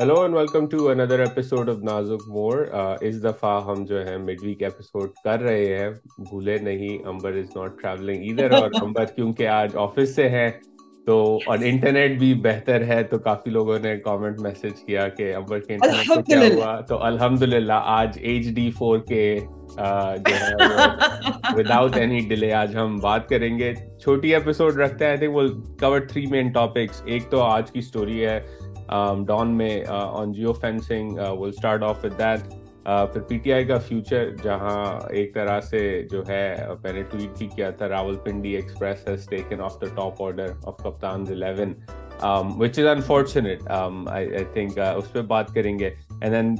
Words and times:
Hello 0.00 0.14
and 0.20 0.34
welcome 0.34 0.66
to 0.66 0.88
another 0.88 1.20
episode 1.20 1.68
of 1.70 1.82
Nazuk 1.84 2.22
Mor 2.28 2.58
اس 3.00 3.22
دفعہ 3.24 3.50
ہم 3.64 3.84
جو 3.84 4.04
ہے 4.06 4.16
مڈ 4.18 4.42
ویک 4.42 4.62
ایپیسوڈ 4.62 5.10
کر 5.24 5.40
رہے 5.40 5.76
ہیں 5.78 5.90
بھولے 6.30 6.56
نہیں 6.58 7.06
امبر 7.08 7.32
از 7.32 7.56
ناٹ 7.56 7.80
ٹریولنگ 7.82 8.30
ادھر 8.30 8.52
اور 8.52 8.70
امبر 8.82 9.04
کیونکہ 9.06 9.48
آج 9.48 9.76
آفس 9.76 10.14
سے 10.14 10.28
ہے 10.28 10.48
تو 11.06 11.18
اور 11.46 11.58
انٹرنیٹ 11.62 12.18
بھی 12.18 12.32
بہتر 12.42 12.84
ہے 12.84 13.02
تو 13.02 13.18
کافی 13.18 13.50
لوگوں 13.50 13.78
نے 13.78 13.96
کامنٹ 13.98 14.40
میسج 14.40 14.82
کیا 14.86 15.08
کہ 15.08 15.34
امبر 15.36 15.60
کے 15.60 15.74
انٹرنیٹ 15.74 16.08
کو 16.08 16.20
کیا 16.22 16.40
ہوا 16.54 16.80
تو 16.80 17.02
الحمد 17.02 17.42
للہ 17.42 17.80
آج 17.90 18.18
ایچ 18.22 18.46
ڈی 18.46 18.70
فور 18.70 18.98
کے 18.98 19.24
جو 20.18 20.34
ہے 20.36 20.54
وداؤٹ 21.56 21.96
اینی 21.96 22.20
ڈیلے 22.28 22.52
آج 22.52 22.76
ہم 22.76 22.96
بات 22.98 23.28
کریں 23.28 23.58
گے 23.58 23.74
چھوٹی 23.98 24.34
ایپیسوڈ 24.34 24.76
رکھتے 24.76 25.04
ہیں 25.04 25.10
آئی 25.10 25.18
تھنک 25.18 25.36
وہ 25.36 25.46
کور 25.80 26.00
تھری 26.00 26.24
مین 26.26 26.50
ٹاپکس 26.50 27.02
ایک 27.04 27.30
تو 27.30 27.42
آج 27.42 27.70
کی 27.70 27.78
اسٹوری 27.78 28.24
ہے 28.24 28.40
ڈان 29.26 29.56
میں 29.56 29.82
on 29.88 30.32
geofencing 30.52 31.18
will 31.38 31.48
start 31.48 31.82
off 31.82 32.04
with 32.04 32.18
that 32.18 32.52
پھر 33.12 33.20
پی 33.20 33.38
ٹی 33.38 33.52
آئی 33.52 33.64
کا 33.64 33.78
فیوچر 33.78 34.30
جہاں 34.42 34.84
ایک 35.10 35.34
طرح 35.34 35.60
سے 35.60 35.80
جو 36.10 36.22
ہے 36.28 36.56
میں 36.82 36.92
نے 36.92 37.02
ٹویٹ 37.02 37.38
بھی 37.38 37.46
کیا 37.46 37.70
تھا 37.70 37.88
Rawalpindi 38.24 38.54
express 38.56 39.08
has 39.08 39.26
taken 39.28 39.60
off 39.60 39.80
the 39.80 39.86
top 39.94 40.22
order 40.22 40.52
of 40.64 40.76
Kaptan 40.76 41.24
eleven 41.28 41.74
which 42.58 42.78
is 42.78 42.86
unfortunate 42.86 43.62
I 44.06 44.44
think 44.54 44.78
اس 44.78 45.12
پہ 45.12 45.22
بات 45.26 45.54
کریں 45.54 45.78
گے 45.78 45.90
اینڈ 46.22 46.32
دین 46.32 46.54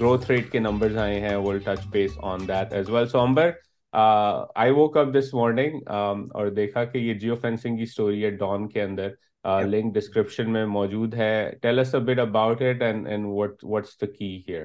گروتھ 0.00 0.30
ریٹ 0.30 0.50
کے 0.52 0.58
نمبرز 0.58 0.96
آئے 0.96 1.20
ہیں 1.20 1.36
will 1.36 1.58
touch 1.58 1.86
base 1.90 2.18
on 2.22 2.48
that 2.48 2.72
as 2.72 2.90
well 2.90 3.08
so 3.08 3.20
Amber 3.20 3.50
I 3.92 4.70
woke 4.70 4.96
up 4.96 5.14
this 5.14 5.32
morning 5.34 5.80
اور 5.88 6.48
دیکھا 6.56 6.84
کہ 6.84 6.98
یہ 6.98 7.14
جیو 7.14 7.34
فینسنگ 7.34 7.76
کی 7.76 7.82
اسٹوری 7.82 8.24
ہے 8.24 8.30
ڈان 8.30 8.68
کے 8.68 8.82
اندر 8.82 9.08
لنک 9.44 9.94
ڈسکرپشن 9.94 10.52
میں 10.52 10.64
موجود 10.66 11.14
ہے۔ 11.14 11.50
Tell 11.62 11.78
us 11.78 11.94
bit 12.06 12.18
about 12.18 12.62
it 12.62 12.82
and 12.82 13.06
and 13.08 13.26
what 13.28 13.64
what's 13.64 14.00
the 14.00 14.06
key 14.06 14.36
here 14.48 14.64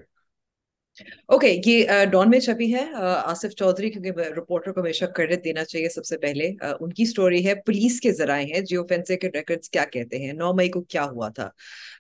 okay 1.27 1.47
یہ 1.66 2.05
ڈان 2.11 2.30
میں 2.30 2.39
چھپی 2.39 2.73
ہے۔ 2.73 2.83
آصف 2.99 3.55
چودھری 3.58 3.89
کیونکہ 3.89 4.19
رپورٹر 4.38 4.72
کو 4.72 4.80
ہمیشہ 4.81 5.05
کریڈٹ 5.05 5.44
دینا 5.45 5.64
چاہیے 5.66 5.89
سب 5.89 6.05
سے 6.05 6.17
پہلے۔ 6.17 6.47
ان 6.80 6.94
کی 6.94 7.05
سٹوری 7.05 7.45
ہے 7.47 7.55
پولیس 7.66 7.99
کے 8.02 8.11
ذرائع 8.11 8.45
ہیں۔ 8.45 8.61
جیو 8.69 8.86
فینسے 8.88 9.17
کے 9.17 9.27
ریکارڈز 9.33 9.69
کیا 9.69 9.83
کہتے 9.94 10.19
ہیں؟ 10.19 10.33
نو 10.33 10.53
مئی 10.53 10.69
کو 10.69 10.81
کیا 10.81 11.03
ہوا 11.05 11.30
تھا؟ 11.30 11.49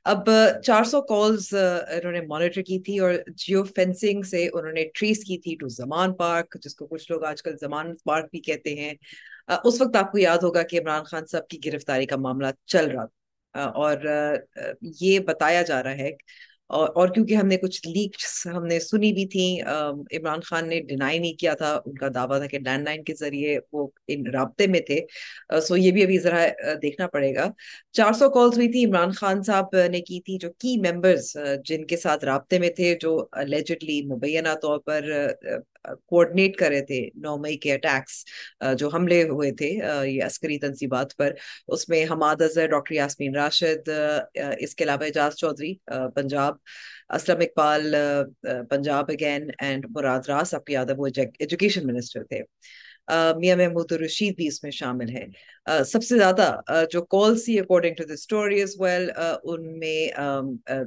اب 0.05 0.29
چار 0.65 0.83
سو 0.83 1.01
کالز 1.01 1.53
انہوں 1.53 2.11
نے 2.11 2.21
مانیٹر 2.27 2.61
کی 2.61 2.79
تھی 2.79 2.97
اور 2.99 3.13
جیو 3.37 3.63
فینسنگ 3.75 4.21
سے 4.21 4.47
انہوں 4.53 4.71
نے 4.73 4.85
ٹریس 4.93 5.23
کی 5.23 5.37
تھی 5.37 5.55
ٹو 5.59 5.67
زمان 5.67 6.13
پارک 6.13 6.57
جس 6.63 6.75
کو 6.75 6.87
کچھ 6.87 7.11
لوگ 7.11 7.23
آج 7.23 7.43
کل 7.43 7.55
زمان 7.61 7.95
پارک 8.05 8.25
بھی 8.31 8.39
کہتے 8.41 8.75
ہیں۔ 8.75 8.93
اس 9.49 9.81
وقت 9.81 9.95
آپ 9.95 10.11
کو 10.11 10.17
یاد 10.17 10.43
ہوگا 10.43 10.61
کہ 10.63 10.79
عمران 10.79 11.03
خان 11.03 11.25
صاحب 11.25 11.47
کی 11.47 11.59
گرفتاری 11.65 12.05
کا 12.05 12.17
معاملہ 12.17 12.47
چل 12.65 12.89
رہا 12.91 13.05
تھا، 13.05 13.63
اور 13.63 13.97
یہ 15.01 15.19
بتایا 15.27 15.61
جا 15.61 15.83
رہا 15.83 15.97
ہے 15.97 16.09
اور 16.69 17.07
کیونکہ 17.13 17.33
ہم 17.35 17.47
نے 17.47 17.57
کچھ 17.57 17.87
لیکس 17.87 18.45
ہم 18.47 18.65
نے 18.65 18.79
سنی 18.79 19.11
بھی 19.13 19.25
تھی 19.27 19.45
عمران 20.17 20.39
خان 20.45 20.69
نے 20.69 20.79
ڈینائی 20.81 21.19
نہیں 21.19 21.33
کیا 21.39 21.53
تھا، 21.53 21.73
ان 21.85 21.95
کا 21.95 22.07
دعویٰ 22.15 22.37
تھا 22.39 22.47
کہ 22.47 22.59
لینڈ 22.59 22.85
لائن 22.85 23.03
کے 23.03 23.13
ذریعے 23.19 23.57
وہ 23.73 23.87
ان 24.07 24.25
رابطے 24.33 24.67
میں 24.67 24.79
تھے، 24.87 24.99
سو 25.67 25.77
یہ 25.77 25.91
بھی 25.91 26.03
ابھی 26.03 26.17
ذرا 26.19 26.45
دیکھنا 26.81 27.07
پڑے 27.07 27.33
گا۔ 27.35 27.49
چار 27.93 28.13
سو 28.19 28.29
کالس 28.29 28.57
ہوئی 28.57 28.71
تھی 28.71 28.85
عمران 28.85 29.11
خان 29.19 29.43
صاحب 29.43 29.75
نے 29.91 30.01
کی 30.01 30.19
تھی 30.21 30.37
جو 30.41 30.49
کی 30.59 30.75
ممبرز 30.81 31.35
جن 31.65 31.85
کے 31.87 31.97
ساتھ 31.97 32.25
رابطے 32.25 32.59
میں 32.59 32.69
تھے، 32.75 32.95
جو 33.01 33.17
لیجڈلی 33.47 34.01
مبینہ 34.07 34.53
طور 34.61 34.79
پر 34.79 35.11
کوآڈینیٹ 36.07 36.55
کر 36.57 36.69
رہے 36.69 36.81
تھے 36.85 36.99
نو 37.15 37.35
مئی 37.37 37.57
کے 37.57 37.73
اٹیکس 37.73 38.23
جو 38.79 38.89
حملے 38.89 39.21
ہوئے 39.23 39.51
تھے 39.51 39.69
یہ 40.07 40.23
عسکری 40.23 40.57
تنصیبات 40.59 41.15
پر۔ 41.17 41.33
اس 41.67 41.87
میں 41.89 42.03
حماد 42.11 42.41
اظہر، 42.41 42.67
ڈاکٹر 42.67 42.95
یاسمین 42.95 43.35
راشد 43.35 43.89
اس 44.59 44.75
کے 44.75 44.83
علاوہ 44.83 45.03
اعجاز 45.03 45.35
چودھری 45.35 45.73
پنجاب۔ 46.15 46.55
اسلم 47.15 47.41
اقبال 47.41 47.95
پنجاب 48.69 49.05
اگین 49.09 49.49
اینڈ 49.59 49.85
مراد 49.95 50.27
راس 50.27 50.53
اپ 50.53 50.69
یادو 50.69 50.93
وہ 50.97 51.07
ایجوکیشن 51.07 51.87
منسٹر 51.87 52.23
تھے۔ 52.23 52.41
میاں 53.37 53.55
محمود 53.57 53.91
رشید 53.91 54.35
بھی 54.35 54.47
اس 54.47 54.61
میں 54.63 54.71
شامل 54.71 55.09
ہیں۔ 55.09 55.25
سب 55.85 56.03
سے 56.03 56.17
زیادہ 56.17 56.59
جو 56.91 57.01
call 57.05 57.37
C 57.39 57.59
according 57.59 57.95
to 57.95 58.03
the 58.03 58.13
story 58.13 58.61
is 58.61 58.75
well 58.79 59.09
in 59.43 59.79
میں 59.79 60.07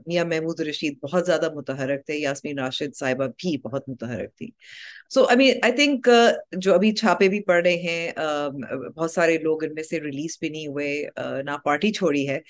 میاں 0.07 0.25
محمود 0.25 0.61
رشید 0.69 0.99
بہت 1.03 1.27
زیادہ 1.27 1.53
متحرک 1.55 2.05
تھے، 2.07 2.15
یاسمین 2.15 2.59
راشد 2.59 2.97
صاحبہ 2.97 3.27
بھی 3.37 3.57
بہت 3.65 3.89
متحرک 3.89 4.37
تھی۔ 4.39 4.49
سو 5.15 5.25
آئی 5.25 5.37
مین 5.37 5.59
آئی 5.63 5.73
تھنک 5.73 6.09
جو 6.63 6.75
ابھی 6.75 6.93
چھاپے 6.95 7.29
بھی 7.29 7.41
پڑ 7.43 7.63
رہے 7.63 7.77
ہیں 7.77 8.13
بہت 8.97 9.11
سارے 9.11 9.39
لوگ 9.39 9.65
ان 9.65 9.75
میں 9.75 9.83
سے 9.83 10.01
ریلیز 10.01 10.37
بھی 10.41 10.49
نہیں 10.49 10.67
ہوئے 10.67 11.43
نہ 11.47 11.57
پارٹی 11.65 11.93
چھوڑی 11.93 12.29
ہے۔ 12.29 12.41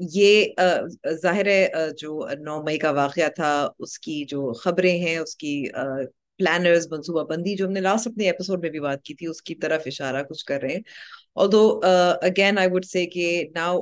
یہ 0.00 0.44
ظاہر 1.22 1.46
ہے 1.46 1.68
جو 1.98 2.20
نو 2.40 2.62
مئی 2.62 2.78
کا 2.78 2.90
واقعہ 2.90 3.28
تھا، 3.36 3.68
اس 3.78 3.98
کی 3.98 4.24
جو 4.28 4.52
خبریں 4.52 4.98
ہیں، 4.98 5.16
اس 5.18 5.36
کی 5.36 5.54
پلانرز 6.38 6.86
منصوبہ 6.90 7.22
بندی 7.24 7.54
جو 7.56 7.66
ہم 7.66 7.72
نے 7.72 7.80
لاسٹ 7.80 8.06
اپنے 8.06 8.26
ایپیسوڈ 8.26 8.60
میں 8.62 8.70
بھی 8.70 8.80
بات 8.80 9.02
کی 9.02 9.14
تھی، 9.14 9.26
اس 9.26 9.42
کی 9.42 9.54
طرف 9.54 9.82
اشارہ 9.86 10.22
کچھ 10.22 10.44
کر 10.44 10.60
رہے 10.62 10.74
ہیں. 10.74 10.80
اور 11.34 11.48
دو 11.48 11.80
اگین 12.22 12.58
آئی 12.58 12.68
وڈ 12.72 12.84
سے 12.84 13.06
کہ 13.06 13.44
ناؤ 13.54 13.80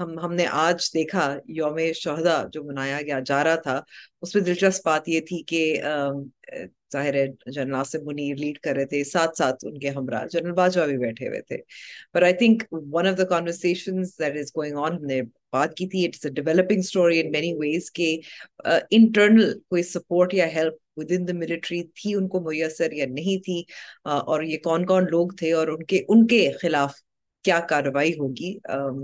ہم 0.00 0.18
ہم 0.18 0.34
نے 0.34 0.46
آج 0.52 0.88
دیکھا 0.94 1.24
یوم 1.48 1.78
شہدا 1.94 2.42
جو 2.52 2.62
منایا 2.64 3.00
گیا، 3.02 3.18
جا 3.26 3.42
رہا 3.44 3.56
تھا، 3.56 3.80
اس 4.22 4.34
میں 4.34 4.42
دلچسپ 4.44 4.86
بات 4.86 5.08
یہ 5.08 5.20
تھی 5.20 5.42
کہ 5.46 5.60
ظاہر 6.92 7.14
ہے، 7.14 7.26
جنرل 7.46 7.70
ناصر 7.70 8.02
منیر 8.04 8.36
لیڈ 8.36 8.58
کر 8.58 8.74
رہے 8.76 8.84
تھے، 8.86 9.02
ساتھ 9.04 9.36
ساتھ 9.38 9.64
ان 9.64 9.78
کے 9.78 9.90
ہمراہ 9.90 10.26
جنرل 10.32 10.52
باجوہ 10.52 10.86
بھی 10.86 10.98
بیٹھے 10.98 11.28
ہوئے 11.28 11.40
تھے۔ 11.40 11.56
پر 12.12 12.22
I 12.22 12.32
think 12.34 12.62
one 12.92 13.06
of 13.06 13.18
the 13.18 13.24
conversation 13.24 14.02
that 14.02 14.36
is 14.36 14.50
going 14.56 14.76
on 14.78 14.92
ہم 14.92 15.04
نے 15.04 15.20
بات 15.52 15.74
کی 15.76 15.86
تھی 15.88 16.04
it's 16.06 16.24
a 16.26 16.32
developing 16.32 16.78
story 16.78 17.20
in 17.20 17.30
many 17.32 17.52
ways 17.54 17.90
کہ 17.92 18.08
انٹرنل 18.90 19.52
کوئی 19.60 19.82
سپورٹ 19.84 20.34
یا 20.34 20.46
help 20.54 20.74
with 20.96 21.12
in 21.12 21.26
the 21.28 21.32
military 21.34 21.82
تھی 21.94 22.14
ان 22.14 22.28
کو 22.28 22.40
میسر 22.40 22.92
یا 22.92 23.06
نہیں 23.08 23.42
تھی۔ 23.44 23.62
اور 24.04 24.42
یہ 24.42 24.58
کون 24.64 24.86
کون 24.86 25.06
لوگ 25.10 25.28
تھے 25.38 25.52
اور 25.52 25.68
ان 25.68 25.84
کے 25.84 26.02
ان 26.08 26.26
کے 26.26 26.50
خلاف 26.62 26.94
کیا 27.44 27.58
کاروائی 27.60 28.12
ہوگی 28.12 28.52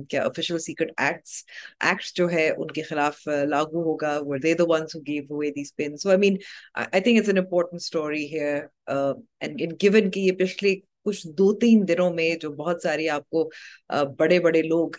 کیا 0.09 0.25
آفیشل 0.25 0.59
سیکرٹ 0.59 0.91
ایکٹس 0.97 1.44
ایکٹس 1.81 2.15
جو 2.15 2.31
ہے 2.31 2.48
ان 2.50 2.66
کے 2.66 2.82
خلاف 2.82 3.26
لاگو 3.48 3.82
ہوگا 3.82 4.19
were 4.20 4.38
they 4.38 4.54
the 4.54 4.65
ones 4.69 4.94
who 4.97 5.00
gave 5.00 5.22
ہوئے 5.31 5.50
these 5.50 5.75
pin 5.76 5.97
so 5.97 6.09
I 6.09 6.19
mean 6.19 6.37
I 6.75 7.00
think 7.00 7.19
it's 7.19 7.28
an 7.28 7.38
important 7.38 7.81
story 7.81 8.32
ہے 8.32 8.54
اینڈ 8.87 9.72
گیون 9.82 10.10
کہ 10.10 10.20
یہ 10.20 10.32
پچھلے 10.32 10.75
کچھ 11.05 11.27
دو 11.39 11.53
تین 11.55 11.85
دنوں 11.89 12.15
میں 12.15 12.35
جو 12.41 12.51
بہت 12.53 12.83
ساری 12.83 13.09
آپ 13.09 13.29
کو 13.31 13.49
بڑے 14.19 14.39
بڑے 14.41 14.63
لوگ 14.63 14.91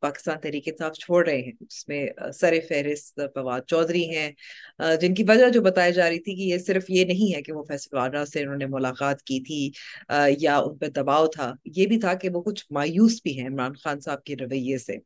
پاکستان 0.00 0.40
تحریک 0.40 0.68
انصاف 0.68 0.92
چھوڑ 0.94 1.26
رہے 1.28 1.40
ہیں۔ 1.40 1.52
جس 1.60 1.88
میں 1.88 2.06
سر 2.34 2.54
فہرست 2.68 3.20
فواد 3.34 3.60
چودھری 3.66 4.08
ہیں 4.10 4.30
جن 5.00 5.14
کی 5.14 5.24
وجہ 5.28 5.48
جو 5.50 5.62
بتائی 5.62 5.92
جا 5.92 6.08
رہی 6.10 6.18
تھی 6.18 6.34
کہ 6.36 6.42
یہ 6.42 6.58
صرف 6.58 6.84
یہ 6.88 7.04
نہیں 7.04 7.34
ہے 7.36 7.42
کہ 7.42 7.52
وہ 7.52 7.62
فیصل 7.68 7.88
سے 8.32 8.42
انہوں 8.42 8.56
نے 8.56 8.66
ملاقات 8.66 9.22
کی 9.22 9.40
تھی 9.40 9.70
یا 10.38 10.56
ان 10.58 10.78
پہ 10.78 10.86
دباؤ 10.86 11.26
تھا۔ 11.26 11.52
یہ 11.76 11.86
بھی 11.86 12.00
تھا 12.00 12.14
کہ 12.14 12.28
وہ 12.28 12.42
کچھ 12.42 12.64
مایوس 12.70 13.20
بھی 13.22 13.40
ہیں 13.40 13.48
عمران 13.48 13.72
خان 13.84 14.00
صاحب 14.00 14.24
کے 14.24 14.34
رویے 14.40 14.78
سے۔ 14.78 14.96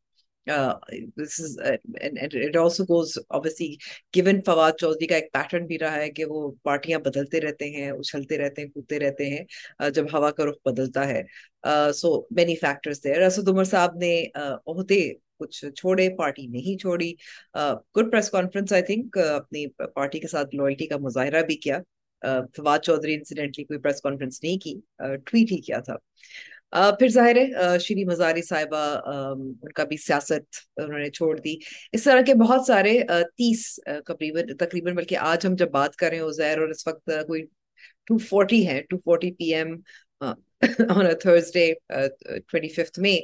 فواد 4.47 4.73
چودھری 4.73 5.07
کا 5.07 5.15
ایک 5.15 5.33
پیٹرن 5.33 5.67
بھی 5.67 5.79
رہا 5.79 5.97
ہے 5.97 6.11
کہ 6.11 6.25
وہ 6.25 6.51
پارٹیاں 6.63 6.99
بدلتے 6.99 7.41
رہتے 7.41 7.69
ہیں 7.71 7.91
اچھلتے 7.91 8.39
رہتے 8.39 8.63
ہیں 8.63 8.69
کودتے 8.69 8.99
رہتے 8.99 9.27
ہیں 9.27 9.91
جب 9.91 10.05
ہوا 10.13 10.31
کا 10.31 10.47
رخ 10.47 10.55
بدلتا 10.65 11.09
ہے 11.09 11.23
so 11.95 12.21
many 12.31 12.57
factors 12.57 13.05
there 13.05 13.23
Asad 13.23 13.49
Umar 13.49 13.65
صاحب 13.65 13.97
نے 13.97 14.25
عہدے 14.37 15.13
کچھ 15.39 15.65
چھوڑے 15.77 16.09
پارٹی 16.17 16.47
نہیں 16.47 16.79
چھوڑی 16.79 17.13
good 17.97 18.13
press 18.13 18.31
conference 18.31 18.73
I 18.73 18.83
think 18.83 19.19
اپنی 19.19 19.67
پارٹی 19.95 20.21
کے 20.21 20.29
ساتھ 20.29 20.55
لوئلٹی 20.55 20.87
کا 20.87 20.97
مظاہرہ 20.97 21.43
بھی 21.43 21.57
کیا 21.57 21.79
فواد 22.57 22.79
چودھری 22.79 23.15
انسیڈنٹلی 23.15 23.65
کوئی 23.65 23.81
پریس 23.81 24.01
کانفرنس 24.03 24.43
نہیں 24.43 24.59
کی 24.59 24.75
ٹویٹ 25.01 25.53
ہی 25.53 25.61
کیا 25.61 25.79
تھا 25.79 25.97
پھر 26.73 27.09
ظاہر 27.09 27.37
ہے 27.37 27.79
شری 27.79 28.05
مزاری 28.05 28.43
صاحبہ 28.43 28.77
ان 29.07 29.73
کا 29.73 29.85
بھی 29.85 29.97
سیاست 29.97 30.57
انہوں 30.77 30.99
نے 30.99 31.11
چھوڑ 31.11 31.37
دی۔ 31.39 31.55
اس 31.93 32.05
طرح 32.05 32.21
کے 32.21 32.35
بہت 32.35 32.67
سارے 32.67 32.99
تیس 33.37 33.65
تقریباً 34.07 34.57
تقریباً 34.59 34.95
بلکہ 34.95 35.17
آج 35.23 35.47
ہم 35.47 35.55
جب 35.55 35.71
بات 35.71 35.97
کر 35.97 36.09
رہے 36.09 36.17
ہیں 36.17 36.25
عزیر 36.25 36.59
اور 36.59 36.69
اس 36.69 36.87
وقت 36.87 37.11
کوئی 37.27 37.43
ٹو 38.07 38.19
فورٹی 38.21 38.67
ہے 38.69 38.81
two 38.83 38.97
forty 39.05 39.33
P 39.33 39.55
M 39.55 39.77
Thursday 41.21 41.73
twenty 41.89 42.69
fifth 42.69 42.99
میں 43.01 43.17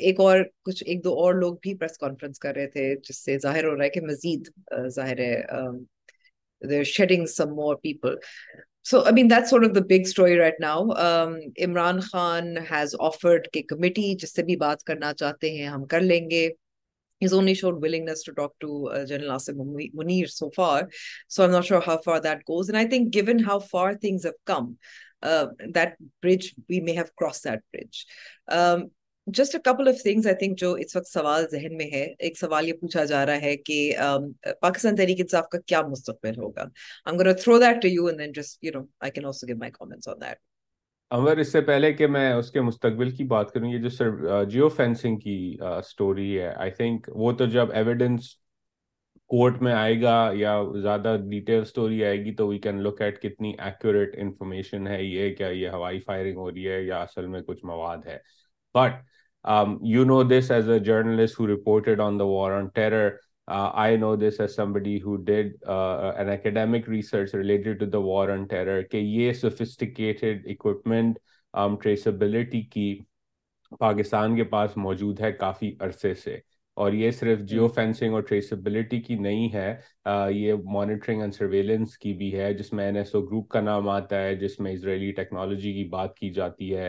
ایک 0.00 0.20
اور 0.20 0.38
کچھ، 0.64 0.82
ایک 0.86 1.04
دو 1.04 1.14
اور 1.20 1.34
لوگ 1.34 1.54
بھی 1.62 1.74
پریس 1.78 1.98
کانفرنس 1.98 2.38
کر 2.38 2.54
رہے 2.54 2.66
تھے، 2.66 2.94
جس 3.08 3.24
سے 3.24 3.38
ظاہر 3.38 3.64
ہو 3.64 3.76
رہا 3.76 3.84
ہے 3.84 3.90
کہ 3.90 4.00
مزید 4.02 4.48
ظاہر 4.94 5.18
ہے 5.20 6.82
shedding 6.86 7.26
some 7.26 7.54
more 7.54 7.74
people 7.82 8.16
So, 8.82 9.04
I 9.04 9.12
mean, 9.12 9.28
that's 9.28 9.48
sort 9.48 9.64
of 9.64 9.74
the 9.74 9.84
big 9.84 10.06
story 10.06 10.36
right 10.36 10.58
now. 10.58 10.90
Um, 10.90 11.40
Imran 11.60 12.02
Khan 12.10 12.56
has 12.56 12.94
offered 12.98 13.46
کہ 13.52 13.62
کمیٹی 13.68 14.14
جس 14.20 14.34
سے 14.34 14.42
بھی 14.42 14.56
بات 14.56 14.82
کرنا 14.84 15.12
چاہتے 15.14 15.50
ہیں 15.56 15.66
ہم 15.66 15.84
کر 15.94 16.00
لیں 16.00 16.28
گے 16.30 16.48
He's 17.22 17.32
only 17.32 17.54
showed 17.54 17.80
willingness 17.80 18.24
to 18.24 18.32
talk 18.32 18.52
to 18.62 18.88
uh, 18.88 19.06
General 19.06 19.36
Asim 19.36 19.58
Munir 19.94 20.28
so 20.28 20.50
far. 20.50 20.88
So 21.28 21.44
I'm 21.44 21.52
not 21.52 21.64
sure 21.64 21.80
how 21.80 21.98
far 21.98 22.18
that 22.18 22.44
goes. 22.44 22.68
And 22.68 22.76
I 22.76 22.84
think 22.84 23.12
given 23.12 23.38
how 23.38 23.60
far 23.60 23.94
things 23.94 24.24
have 24.24 24.34
come, 24.44 24.78
uh, 25.22 25.46
that 25.72 25.98
bridge, 26.20 26.52
we 26.68 26.80
may 26.80 26.94
have 26.94 27.14
crossed 27.14 27.44
that 27.44 27.62
bridge. 27.72 28.06
Um, 28.48 28.90
just 29.26 29.54
a 29.54 29.60
couple 29.64 29.88
of 29.88 30.02
things 30.02 30.26
I 30.26 30.34
think 30.36 30.58
جو 30.58 30.72
اس 30.74 30.96
وقت 30.96 31.08
سوال 31.08 31.44
ذہن 31.50 31.76
میں 31.76 31.86
ہے 31.92 32.04
ایک 32.18 32.38
سوال 32.38 32.68
یہ 32.68 32.72
پوچھا 32.80 33.04
جا 33.04 33.24
رہا 33.26 33.40
ہے 33.40 33.56
کہ 33.58 33.76
پاکستان 34.60 34.96
تحریک 34.96 35.20
انصاف 35.20 35.48
کا 35.48 35.58
کیا 35.66 35.82
مستقبل 35.88 36.38
ہوگا 36.38 36.64
I'm 37.06 37.16
going 37.16 37.26
to 37.26 37.34
throw 37.34 37.58
that 37.58 37.80
to 37.82 37.88
you 37.88 38.08
and 38.08 38.18
then 38.18 38.32
just 38.32 38.58
you 38.60 38.72
know 38.72 38.88
I 39.00 39.10
can 39.10 39.24
also 39.24 39.46
give 39.46 39.58
my 39.58 39.70
comments 39.72 40.08
on 40.08 40.18
that. 40.20 40.42
امر 41.10 41.36
اس 41.36 41.50
سے 41.52 41.60
پہلے 41.60 41.92
کہ 41.92 42.06
میں 42.06 42.32
اس 42.32 42.50
کے 42.50 42.60
مستقبل 42.60 43.10
کی 43.10 43.24
بات 43.26 43.52
کروں 43.52 43.68
یہ 43.68 43.78
جو 43.78 43.88
سر 43.88 44.44
جیو 44.50 44.68
فینسنگ 44.68 45.18
کی 45.18 45.56
سٹوری 45.84 46.28
ہے 46.38 46.52
آئی 46.56 46.70
تھنک 46.70 47.08
وہ 47.14 47.32
تو 47.32 47.46
جب 47.46 47.72
ایویڈنس 47.72 48.28
کورٹ 49.30 49.60
میں 49.62 49.72
آئے 49.72 50.00
گا 50.02 50.14
یا 50.34 50.54
زیادہ 50.82 51.16
ڈیٹیل 51.28 51.64
سٹوری 51.64 52.04
آئے 52.04 52.24
گی 52.24 52.34
تو 52.34 52.46
وی 52.48 52.58
کین 52.58 52.80
لک 52.82 53.02
ایٹ 53.02 53.20
کتنی 53.22 53.52
ایکوریٹ 53.60 54.14
انفارمیشن 54.18 54.86
ہے 54.86 55.02
یہ 55.02 55.34
کیا 55.36 55.48
یہ 55.48 55.68
ہوائی 55.70 56.00
فائرنگ 56.00 56.36
ہو 56.36 56.50
رہی 56.50 56.68
ہے 56.68 56.82
یا 56.82 57.02
اصل 57.02 57.26
میں 57.26 57.40
کچھ 57.42 57.64
مواد 57.64 58.06
ہے 58.06 58.18
but 58.74 59.00
you 59.44 60.04
know 60.04 60.22
this 60.22 60.50
as 60.50 60.68
a 60.70 60.78
journalist 60.78 61.40
who 61.40 61.46
reported 61.46 62.00
on 62.00 62.18
the 62.18 62.24
war 62.24 62.52
on 62.52 62.66
terror 62.68 63.08
I 63.48 63.96
know 63.96 64.14
this 64.16 64.40
as 64.40 64.54
somebody 64.56 65.00
who 65.02 65.16
did 65.16 65.56
an 66.16 66.28
academic 66.30 66.88
research 66.88 67.34
related 67.34 67.80
to 67.80 67.86
the 67.86 67.98
war 67.98 68.28
on 68.28 68.44
terror 68.44 68.82
کہ 68.82 68.96
یہ 68.96 69.32
سوفسٹیکیٹڈ 69.32 70.46
اکوپمنٹ 70.46 71.18
ٹریسبلٹی 71.82 72.62
کی 72.62 72.98
پاکستان 73.80 74.36
کے 74.36 74.44
پاس 74.44 74.76
موجود 74.76 75.20
ہے 75.20 75.32
کافی 75.32 75.72
عرصے 75.80 76.14
سے۔ 76.14 76.38
اور 76.76 76.92
یہ 76.92 77.10
صرف 77.10 77.38
جیو 77.38 77.66
فینسنگ 77.68 78.14
اور 78.14 78.22
ٹریسبلٹی 78.22 79.00
کی 79.00 79.14
نہیں 79.14 79.52
ہے 79.52 79.74
یہ 80.30 80.54
مانیٹرنگ 80.64 81.20
اینڈ 81.20 81.34
سرویلنس 81.34 81.98
کی 81.98 82.12
بھی 82.12 82.36
ہے 82.38 82.52
جس 82.54 82.72
میں 82.72 82.84
این 82.84 82.96
ایس 82.96 83.14
او 83.14 83.22
گروپ 83.22 83.48
کا 83.48 83.60
نام 83.60 83.88
آتا 83.88 84.22
ہے 84.22 84.34
جس 84.34 84.58
میں 84.60 84.72
اسرائیلی 84.72 85.10
ٹیکنالوجی 85.12 85.72
کی 85.72 85.84
بات 85.84 86.16
کی 86.16 86.30
جاتی 86.30 86.74
ہے۔ 86.76 86.88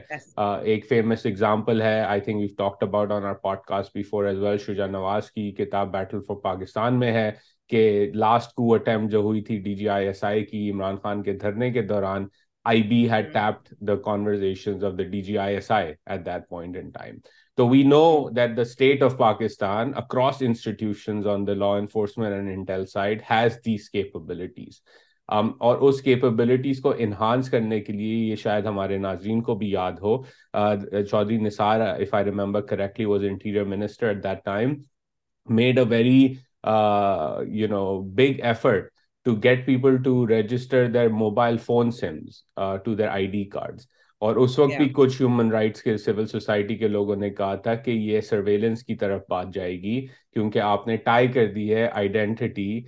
ایک 0.63 0.85
فیمس 0.89 1.25
اگزامپل 1.25 1.81
ہے 1.81 1.99
I 1.99 2.21
think 2.21 2.37
we've 2.37 2.55
talked 2.57 2.83
about 2.83 3.11
on 3.11 3.25
our 3.25 3.33
podcast 3.57 3.95
before 3.95 4.25
as 4.25 4.39
well 4.39 4.57
Shuja 4.57 4.87
Nawaz 4.87 5.31
کی 5.31 5.51
کتاب 5.51 5.91
بیٹل 5.91 6.21
فار 6.27 6.35
پاکستان 6.35 6.99
میں 6.99 7.11
ہے 7.11 7.31
کہ 7.71 8.11
لاسٹ 8.13 8.53
کو 8.53 8.73
اٹمپٹ 8.73 9.11
جو 9.11 9.19
ہوئی 9.19 9.41
تھی 9.41 9.57
D 9.57 9.75
G 9.75 9.89
I 9.89 10.07
S 10.07 10.23
I 10.23 10.45
کی 10.45 10.69
عمران 10.71 10.97
خان 10.97 11.23
کے 11.23 11.33
دھرنے 11.33 11.71
کے 11.71 11.81
دوران 11.81 12.27
I 12.65 12.83
B 12.83 13.09
had 13.11 13.33
tapped 13.33 13.87
the 13.87 13.95
conversation 13.95 14.83
of 14.85 14.97
the 14.97 15.03
D 15.03 15.21
G 15.21 15.37
I 15.37 15.55
S 15.55 15.71
I 15.71 15.93
at 16.05 16.25
that 16.25 16.49
point 16.49 16.77
in 16.77 16.89
time 16.89 17.15
تو 17.57 17.67
we 17.69 17.83
know 17.83 18.29
that 18.35 18.55
the 18.57 18.61
state 18.61 19.03
of 19.03 19.17
Pakistan 19.17 19.91
across 19.95 20.41
institutions 20.41 21.27
on 21.27 21.47
the 21.47 21.53
law 21.53 21.73
enforcement 21.75 22.33
and 22.33 22.49
intel 22.49 22.85
side 22.85 23.21
has 23.31 23.57
these 23.65 23.89
capabilities 23.89 24.81
اور 25.29 25.77
اس 25.87 26.01
capabilities 26.01 26.79
کو 26.81 26.93
enhance 26.97 27.49
کرنے 27.49 27.79
کے 27.81 27.93
لیے 27.93 28.15
یہ 28.25 28.35
شاید 28.35 28.65
ہمارے 28.65 28.97
ناظرین 28.97 29.41
کو 29.41 29.55
بھی 29.55 29.69
یاد 29.71 29.99
ہو. 30.01 30.17
Chaudhry 30.53 31.37
Nisar 31.37 31.79
if 31.81 32.13
I 32.13 32.25
remember 32.25 32.61
correctly 32.61 33.05
was 33.05 33.23
interior 33.23 33.63
minister 33.65 34.07
at 34.07 34.23
that 34.23 34.43
time 34.45 34.73
made 35.47 35.79
a 35.79 35.85
very 35.89 36.21
you 37.51 37.67
know 37.69 37.85
big 38.15 38.43
effort 38.43 38.89
to 39.25 39.35
get 39.43 39.65
people 39.65 40.01
to 40.03 40.27
register 40.27 40.87
their 40.87 41.09
mobile 41.09 41.57
phone 41.57 41.91
SIMs 41.91 42.41
to 42.85 42.95
their 42.95 43.07
I 43.07 43.27
D 43.27 43.43
cards 43.43 43.87
اور 44.23 44.35
اس 44.35 44.59
وقت 44.59 44.77
بھی 44.77 44.87
کچھ 44.93 45.21
human 45.21 45.51
rights 45.51 45.81
کے 45.81 45.97
civil 45.97 46.27
society 46.27 46.75
کے 46.75 46.87
لوگوں 46.87 47.15
نے 47.15 47.29
کہا 47.29 47.55
تھا 47.55 47.75
کہ 47.75 47.91
یہ 47.91 48.21
سرویلنس 48.21 48.83
کی 48.83 48.95
طرف 48.95 49.21
بات 49.29 49.53
جائے 49.53 49.73
گی 49.81 49.99
کیونکہ 50.33 50.59
آپ 50.59 50.87
نے 50.87 50.97
ٹائی 50.97 51.27
کر 51.27 51.51
دی 51.55 51.73
ہے 51.75 51.87
آئیڈینٹی 51.93 52.79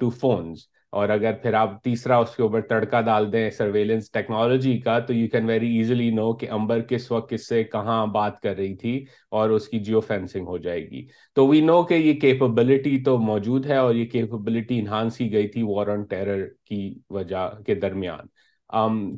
ٹو 0.00 0.10
فونز 0.10 0.58
اور 0.92 1.08
اگر 1.08 1.32
پھر 1.32 1.54
آپ 1.54 1.82
تیسرا 1.82 2.16
اس 2.16 2.36
کے 2.36 2.42
اوپر 2.42 2.60
تڑکا 2.60 3.00
ڈال 3.00 3.32
دیں 3.32 3.50
سرویلنس 3.50 4.10
ٹیکنالوجی 4.10 4.76
کا 4.78 4.98
تو 4.98 5.14
you 5.14 5.26
can 5.32 5.44
very 5.44 5.76
easily 5.76 6.10
know 6.10 6.32
کہ 6.32 6.50
امبر 6.50 6.80
کس 6.80 7.10
وقت 7.12 7.30
کس 7.30 7.48
سے 7.48 7.64
کہاں 7.64 8.06
بات 8.06 8.40
کر 8.40 8.56
رہی 8.56 8.74
تھی 8.76 9.04
اور 9.30 9.50
اس 9.50 9.68
کی 9.68 9.78
جیو 9.78 10.00
فینسنگ 10.00 10.46
ہو 10.46 10.58
جائے 10.58 10.90
گی. 10.90 11.06
تو 11.34 11.46
وی 11.46 11.60
نو 11.60 11.82
کہ 11.82 11.94
یہ 11.94 12.20
کیپبلٹی 12.20 13.02
تو 13.04 13.18
موجود 13.18 13.66
ہے 13.66 13.76
اور 13.76 13.94
یہ 13.94 14.06
کیپبلٹی 14.06 14.78
انہانس 14.78 15.16
کی 15.16 15.32
گئی 15.32 15.48
تھی 15.48 15.62
وار 15.62 15.86
آن 15.86 16.02
ٹیرر 16.04 16.46
کی 16.64 16.94
وجہ 17.10 17.48
کے 17.66 17.74
درمیان. 17.74 18.26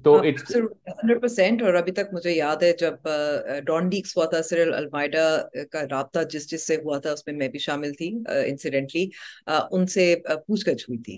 تو 0.05 0.15
ہنڈریڈ 0.21 1.21
پرسینٹ 1.21 1.63
اور 1.63 1.75
ابھی 1.75 1.93
تک 1.93 2.13
مجھے 2.13 2.33
یاد 2.33 2.63
ہے 2.63 2.73
جب 2.73 3.09
ڈان 3.67 3.89
ڈیکس 3.89 4.17
ہوا 4.17 4.25
تھا 4.25 4.43
سرل 4.43 4.75
المیڈا 4.75 5.27
کا 5.71 5.83
رابطہ 5.91 6.19
جس 6.31 6.51
جس 6.51 6.67
سے 6.67 6.77
ہوا 6.77 6.99
تھا 6.99 7.13
اس 7.13 7.27
میں 7.27 7.35
میں 7.35 7.49
بھی 7.49 7.59
شامل 7.59 7.93
تھی 7.93 8.11
انسیڈنٹلی 8.47 9.09
ان 9.71 9.87
سے 9.87 10.15
پوچھ 10.47 10.69
گچھ 10.69 10.91
ہوئی 10.91 10.99
تھی۔ 10.99 11.17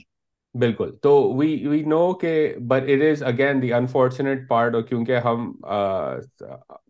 بالکل۔ 0.55 0.91
تو 1.03 1.32
وی 1.32 1.67
وی 1.67 1.81
نو 1.81 2.12
کہ 2.12 2.32
but 2.69 2.82
it 2.82 3.03
is 3.03 3.23
again 3.23 3.62
the 3.62 3.73
unfortunate 3.73 4.49
part 4.49 4.75
اور 4.75 4.83
کیونکہ 4.83 5.17
ہم 5.17 5.53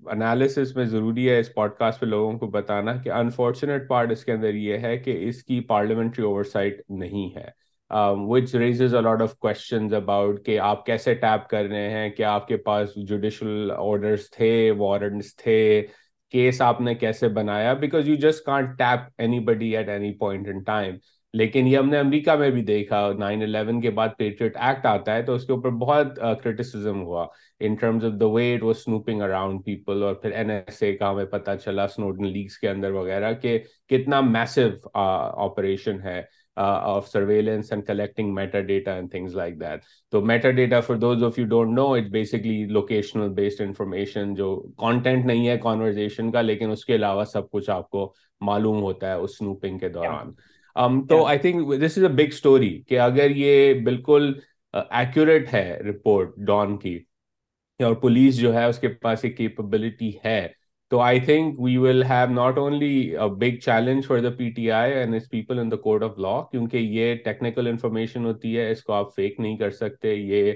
انالیسس 0.07 0.77
میں 0.77 0.85
ضروری 0.85 1.29
ہے 1.31 1.39
اس 1.39 1.55
پوڈ 1.55 1.75
کاسٹ 1.79 2.01
پہ 2.01 2.07
لوگوں 2.07 2.39
کو 2.39 2.47
بتانا 2.51 2.97
کہ 2.97 3.11
انفارچونیٹ 3.13 3.89
پارٹ 3.89 4.13
اس 4.13 4.25
کے 4.25 4.33
اندر 4.33 4.55
یہ 4.55 4.79
ہے 4.79 4.97
کہ 4.99 5.29
اس 5.29 5.43
کی 5.45 5.61
پارلیمنٹری 5.61 6.25
اوور 6.25 6.45
سائٹ 6.45 6.83
نہیں 6.91 7.37
ہے۔ 7.37 7.49
Which 7.91 8.55
raises 8.55 8.95
a lot 8.95 9.23
of 9.23 9.37
questions 9.39 9.95
about 9.95 10.45
کہ 10.47 10.59
آپ 10.59 10.85
کیسے 10.87 11.15
ٹیپ 11.15 11.49
کر 11.49 11.65
رہے 11.65 11.91
ہیں 11.91 12.11
کہ 12.11 12.23
آپ 12.23 12.49
کے 12.49 12.57
پاس 12.57 12.91
جوڈیشل 13.09 13.71
آرڈرس 13.77 14.31
تھے 14.31 14.71
وارنٹس 14.79 15.37
تھے 15.37 15.87
کیس 16.31 16.61
آپ 16.61 16.81
نے 16.81 16.95
کیسے 16.95 17.29
بنایا? 17.29 17.73
Because 17.75 18.09
you 18.09 18.15
just 18.15 18.45
can't 18.45 18.79
tap 18.79 19.09
anybody 19.41 19.77
at 19.77 19.89
any 19.89 20.13
point 20.13 20.49
in 20.49 20.63
time 20.63 20.95
لیکن 21.35 21.67
یہ 21.67 21.79
ہم 21.79 21.89
نے 21.89 21.99
امریکہ 21.99 22.35
میں 22.37 22.51
بھی 22.51 22.63
دیکھا 22.63 23.13
نائن 23.19 23.43
الیون 23.43 23.81
کے 23.81 23.91
بعد 23.91 24.09
پیٹریٹ 24.19 24.57
ایکٹ 24.61 24.87
آتا 24.87 25.15
ہے 25.15 25.23
تو 25.23 25.35
اس 25.35 25.45
کے 25.47 25.53
اوپر 25.53 25.71
بہت 25.71 26.19
کرٹیسزم 26.43 27.03
ہوا 27.03 27.27
in 27.61 27.75
terms 27.75 28.05
of 28.05 28.13
the 28.21 28.27
way 28.27 28.55
it 28.55 28.63
was 28.63 28.79
snooping 28.79 29.23
around 29.23 29.65
people 29.65 30.03
اور 30.03 30.15
پھر 30.15 30.31
این 30.31 30.51
ایس 30.51 30.83
اے 30.83 30.97
کا 30.97 31.11
ہمیں 31.11 31.25
پتہ 31.25 31.51
چلا 31.65 31.87
سنوڈن 31.89 32.27
لیگس 32.27 32.59
کے 32.59 32.69
اندر 32.69 32.91
وغیرہ 32.91 33.33
کہ 33.33 33.59
کتنا 33.89 34.21
میسو 34.21 34.89
آپریشن 34.95 36.01
ہے۔ 36.03 36.23
Of 36.61 37.09
surveillance 37.09 37.71
and 37.71 37.87
collecting 37.87 38.35
metadata 38.35 38.99
and 38.99 39.11
things 39.11 39.35
like 39.35 39.59
that. 39.59 39.85
So 40.12 40.21
metadata, 40.23 40.83
for 40.83 40.97
those 40.97 41.23
of 41.23 41.39
you 41.39 41.47
don't 41.47 41.75
know, 41.75 41.95
it's 41.95 42.09
basically 42.11 42.67
locational 42.69 43.35
based 43.35 43.61
information 43.61 44.35
جو 44.37 44.51
content 44.79 45.27
نہیں 45.27 45.49
ہے 45.49 45.59
conversation 45.62 46.33
کا 46.33 46.41
لیکن 46.41 46.71
اس 46.71 46.85
کے 46.85 46.95
علاوہ 46.95 47.25
سب 47.25 47.51
کچھ 47.51 47.71
آپ 47.71 47.91
کو 47.91 48.12
معلوم 48.41 48.83
ہوتا 48.83 49.09
ہے 49.09 49.15
اس 49.15 49.39
سنوپنگ 49.39 49.79
کے 49.79 49.89
دوران 49.89 50.33
تو 51.07 51.25
I 51.27 51.39
think 51.39 51.75
this 51.81 51.99
is 51.99 52.05
a 52.05 52.12
big 52.15 52.33
story 52.33 52.71
کہ 52.89 52.99
اگر 53.01 53.31
یہ 53.37 53.81
بالکل 53.85 54.33
ایکوریٹ 54.75 55.53
ہے 55.55 55.79
رپورٹ 55.89 56.37
ڈان 56.47 56.77
کی 56.79 56.99
اور 57.81 57.95
پولیس 57.95 58.39
جو 58.39 58.55
ہے 58.55 58.65
اس 58.65 58.79
کے 58.79 58.89
پاس 59.03 59.25
ایک 59.25 59.37
کیپبلٹی 59.37 60.11
ہے 60.25 60.47
تو 60.91 61.01
I 61.01 61.21
think 61.21 61.61
we 61.61 61.77
will 61.77 62.03
have 62.03 62.33
not 62.33 62.59
only 62.59 63.15
big 63.39 63.59
challenge 63.65 64.07
for 64.07 64.19
the 64.19 64.31
P 64.39 64.49
T 64.51 64.71
I 64.71 64.93
and 64.93 65.14
us 65.14 65.29
people 65.31 65.59
in 65.59 65.71
the 65.71 65.76
code 65.76 66.05
of 66.05 66.19
law 66.19 66.41
کیونکہ 66.50 66.76
یہ 66.76 67.14
ٹیکنیکل 67.25 67.67
انفارمیشن 67.67 68.25
ہوتی 68.25 68.57
ہے 68.59 68.71
اس 68.71 68.83
کو 68.85 68.93
آپ 68.93 69.14
فیک 69.17 69.38
نہیں 69.41 69.57
کر 69.57 69.71
سکتے 69.71 70.14
یہ 70.14 70.53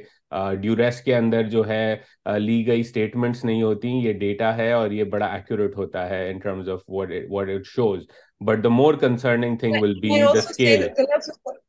ڈیوریس 0.60 1.00
کے 1.02 1.14
اندر 1.16 1.48
جو 1.48 1.66
ہے 1.68 1.96
لی 2.38 2.66
گئی 2.66 2.80
اسٹیٹمنٹس 2.80 3.44
نہیں 3.44 3.62
ہوتی 3.62 3.88
یہ 3.98 4.12
ڈیٹا 4.18 4.56
ہے 4.56 4.70
اور 4.72 4.90
یہ 4.90 5.04
بڑا 5.10 5.26
ایکوریٹ 5.26 5.76
ہوتا 5.76 6.08
ہے 6.10 6.28
in 6.30 6.38
terms 6.38 6.68
of 6.68 6.80
what 6.88 7.48
it 7.48 7.66
shows 7.66 8.06
but 8.40 8.62
the 8.62 8.70
more 8.70 8.96
concerning 8.96 9.58
thing 9.58 9.80
will 9.80 9.98
be 10.00 10.08
the 10.08 10.40
scale. 10.42 10.88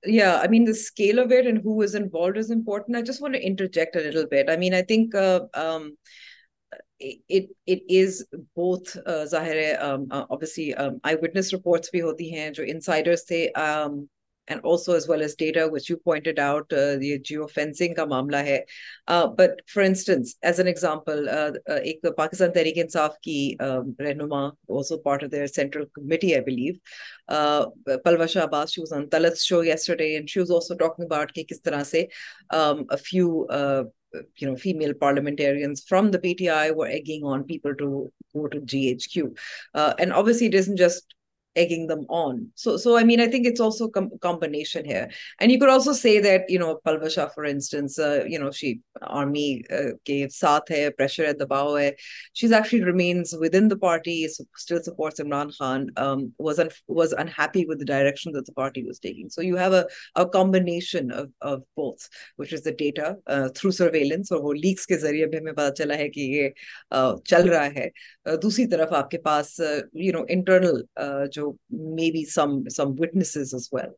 yeah 0.05 0.39
i 0.43 0.47
mean 0.47 0.65
the 0.65 0.73
scale 0.73 1.19
of 1.19 1.31
it 1.31 1.47
and 1.47 1.61
who 1.61 1.75
is 1.81 1.93
involved 1.95 2.37
is 2.37 2.49
important. 2.51 2.97
I 2.97 3.01
just 3.01 3.21
want 3.21 3.35
to 3.35 3.41
interject 3.41 3.95
a 3.95 4.01
little 4.01 4.27
bit. 4.27 4.49
I 4.49 4.57
mean 4.57 4.73
i 4.73 4.81
think 4.83 5.15
uh, 5.15 5.41
um, 5.55 5.95
Uh, 7.01 7.09
ظاہر 9.25 9.55
ہے 9.55 9.73
آئی 11.03 11.15
witness 11.21 11.53
reports 11.53 11.89
بھی 11.91 12.01
ہوتی 12.01 12.33
ہیں 12.33 12.49
جو 12.49 12.63
insiders 12.67 13.25
تھے 13.27 13.47
and 14.47 14.61
also 14.63 14.93
as 14.93 15.09
well 15.09 15.21
as 15.21 15.35
data 15.37 15.63
which 15.71 15.89
you 15.91 15.97
pointed 15.97 16.39
out 16.39 16.73
یہ 17.01 17.17
Jio 17.25 17.47
fencing 17.47 17.93
کا 17.93 18.05
معاملہ 18.05 18.37
ہے۔ 18.45 18.59
But 19.37 19.61
for 19.73 19.83
instance 19.83 20.35
as 20.41 20.59
an 20.59 20.67
example 20.67 21.27
ایک 21.67 22.05
پاکستان 22.17 22.53
تحریک 22.53 22.77
انصاف 22.77 23.19
کی 23.19 23.55
um, 23.63 23.91
رہنما 23.99 24.45
also 24.45 24.97
part 24.97 25.23
of 25.23 25.31
their 25.31 25.47
central 25.47 25.85
committee 25.93 26.33
I 26.33 26.43
believe 26.43 26.73
Pallava 28.03 28.25
Shah 28.25 28.43
Abbas 28.43 28.71
she 28.71 28.81
was 28.81 28.93
on 28.93 29.09
Talat 29.09 29.37
show 29.37 29.63
yesterday 29.63 30.15
and 30.15 30.29
she 30.29 30.39
was 30.39 30.51
also 30.51 30.75
talking 30.75 31.05
about 31.05 31.31
کہ 31.31 31.43
کس 31.43 31.61
طرح 31.61 31.83
سے 31.83 32.05
um, 32.55 32.83
few 33.03 33.45
you 34.37 34.47
know 34.47 34.55
female 34.55 34.93
parliamentarians 34.93 35.83
from 35.83 36.11
the 36.11 36.19
PTI 36.19 36.75
were 36.75 36.87
egging 36.87 37.23
on 37.23 37.43
people 37.43 37.75
to 37.75 38.11
go 38.33 38.47
to 38.47 38.59
GHQ 38.59 39.37
uh, 39.73 39.93
and 39.99 40.13
obviously 40.13 40.47
it 40.47 40.53
isn't 40.53 40.77
just 40.77 41.15
تھروس 63.55 63.81
اور 63.81 63.89
ذریعے 64.97 65.25
بھی 65.25 65.37
ہمیں 65.37 65.53
پتا 65.53 65.69
چلا 65.77 65.97
ہے 65.97 66.09
کہ 66.09 66.19
یہ 66.19 66.49
چل 67.25 67.49
رہا 67.49 67.65
ہے 67.65 67.89
دوسری 68.41 68.67
طرف 68.67 68.93
آپ 68.93 69.09
کے 69.09 69.17
پاس 69.17 69.61
know 71.45 71.55
maybe 72.01 72.23
some 72.25 72.57
some 72.69 72.95
witnesses 73.03 73.53
as 73.53 73.69
well 73.71 73.93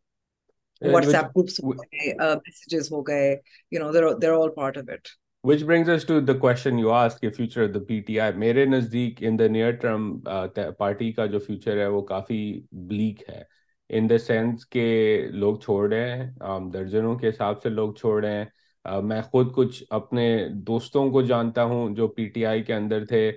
and 0.82 0.94
whatsapp 0.94 1.32
which, 1.34 1.34
groups 1.34 1.60
which, 1.60 1.80
uh, 2.20 2.36
messages 2.46 2.92
okay 2.92 3.40
you 3.72 3.80
know 3.80 3.92
they're 3.92 4.14
they're 4.20 4.36
all 4.36 4.54
part 4.60 4.78
of 4.78 4.90
it 4.90 5.10
which 5.44 5.66
brings 5.66 5.90
us 5.90 6.04
to 6.04 6.22
the 6.22 6.36
question 6.36 6.78
you 6.78 6.92
asked 6.92 7.22
the 7.22 7.32
future 7.32 7.64
of 7.64 7.74
the 7.74 7.84
pti 7.92 8.32
mere 8.46 8.66
nazdeek 8.68 9.22
in 9.22 9.38
the 9.38 9.50
near 9.50 9.76
term 9.86 10.10
uh, 10.26 10.48
party 10.82 11.12
ka 11.20 11.28
jo 11.36 11.46
future 11.52 11.78
hai 11.84 11.94
wo 11.98 12.04
kafi 12.16 12.42
bleak 12.90 13.24
hai 13.30 13.44
in 13.90 14.10
the 14.10 14.18
sense 14.18 14.66
کے 14.66 14.86
لوگ 15.32 15.58
چھوڑ 15.58 15.94
رہے 15.94 16.10
ہیں 16.18 16.60
درجنوں 16.74 17.16
کے 17.20 17.30
حساب 17.30 17.62
سے 17.62 17.70
لوگ 17.70 17.94
چھوڑ 17.94 18.26
رہے 18.26 18.38
ہیں 18.38 19.02
میں 19.02 19.22
خود 19.22 19.54
کچھ 19.56 19.84
اپنے 19.90 20.28
دوستوں 20.68 21.10
کو 21.12 21.22
جانتا 21.22 21.64
ہوں 21.64 21.96
جو 21.96 22.08
پی 22.08 22.28
ٹی 22.30 22.46
آئی 22.46 22.64
کے 22.64 22.74
اندر 22.74 23.06
تھے 23.06 23.32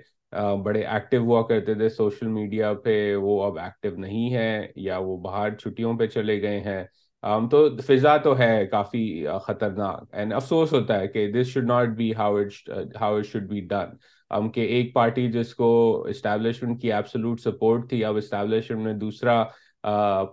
بڑے 0.63 0.81
ایکٹیو 0.81 1.21
ہوا 1.21 1.41
کرتے 1.47 1.73
تھے 1.73 1.89
سوشل 1.89 2.27
میڈیا 2.27 2.73
پہ 2.73 3.15
وہ 3.15 3.43
اب 3.43 3.57
ایکٹیو 3.59 3.95
نہیں 3.97 4.33
ہے 4.33 4.67
یا 4.75 4.97
وہ 4.97 5.17
باہر 5.17 5.55
چھٹیوں 5.55 5.97
پہ 5.97 6.07
چلے 6.07 6.41
گئے 6.41 6.59
ہیں۔ 6.59 6.83
تو 7.51 7.77
فضا 7.77 8.17
تو 8.17 8.37
ہے 8.39 8.65
کافی 8.71 9.25
خطرناک۔ 9.47 10.03
اینڈ 10.11 10.33
افسوس 10.33 10.73
ہوتا 10.73 10.99
ہے 10.99 11.07
کہ 11.07 11.31
this 11.31 11.47
should 11.47 11.65
not 11.65 11.87
be 11.87 12.13
how 12.13 12.37
how 13.01 13.15
it 13.15 13.25
should 13.25 13.43
be 13.43 13.59
done 13.59 13.95
ہم 14.31 14.49
کہ 14.49 14.61
ایک 14.61 14.93
پارٹی 14.93 15.31
جس 15.31 15.55
کو 15.55 16.01
اسٹیبلشمنٹ 16.09 16.81
کی 16.81 16.93
ایبسلوٹ 16.93 17.41
سپورٹ 17.41 17.89
تھی 17.89 18.05
اب 18.05 18.15
اسٹیبلشمنٹ 18.17 18.85
نے 18.85 18.93
دوسرا 18.93 19.43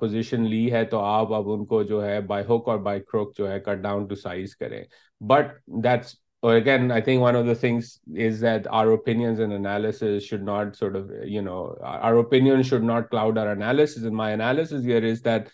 پوزیشن 0.01 0.43
uh, 0.43 0.49
لی 0.49 0.73
ہے 0.73 0.85
تو 0.85 0.99
آپ 0.99 1.33
اب 1.33 1.51
ان 1.51 1.65
کو 1.67 1.83
جو 1.83 2.05
ہے 2.07 2.21
by 2.21 2.45
hook 2.49 2.69
or 2.69 2.79
by 2.79 3.01
crook 3.01 3.37
جو 3.39 3.51
ہے 3.51 3.61
کٹ 3.61 3.83
ڈاؤن 3.83 4.07
ٹو 4.07 4.15
سائز 4.15 4.57
کریں۔ 4.57 4.85
But 5.21 5.47
that's 5.67 6.15
or 6.43 6.57
again 6.57 6.91
i 6.91 7.01
think 7.01 7.21
one 7.21 7.37
of 7.37 7.47
the 7.47 7.55
things 7.55 8.01
is 8.15 8.41
that 8.41 8.67
our 8.69 8.93
opinions 8.93 9.39
and 9.39 9.53
analysis 9.53 10.25
should 10.25 10.43
not 10.43 10.77
sort 10.77 10.97
of 10.97 11.11
you 11.25 11.43
know 11.43 11.77
our 11.83 12.19
opinion 12.19 12.63
should 12.63 12.83
not 12.83 13.11
cloud 13.11 13.39
our 13.39 13.53
analysis 13.53 14.03
and 14.05 14.15
my 14.15 14.31
analysis 14.31 14.85
here 14.85 15.05
is 15.05 15.23
that 15.23 15.49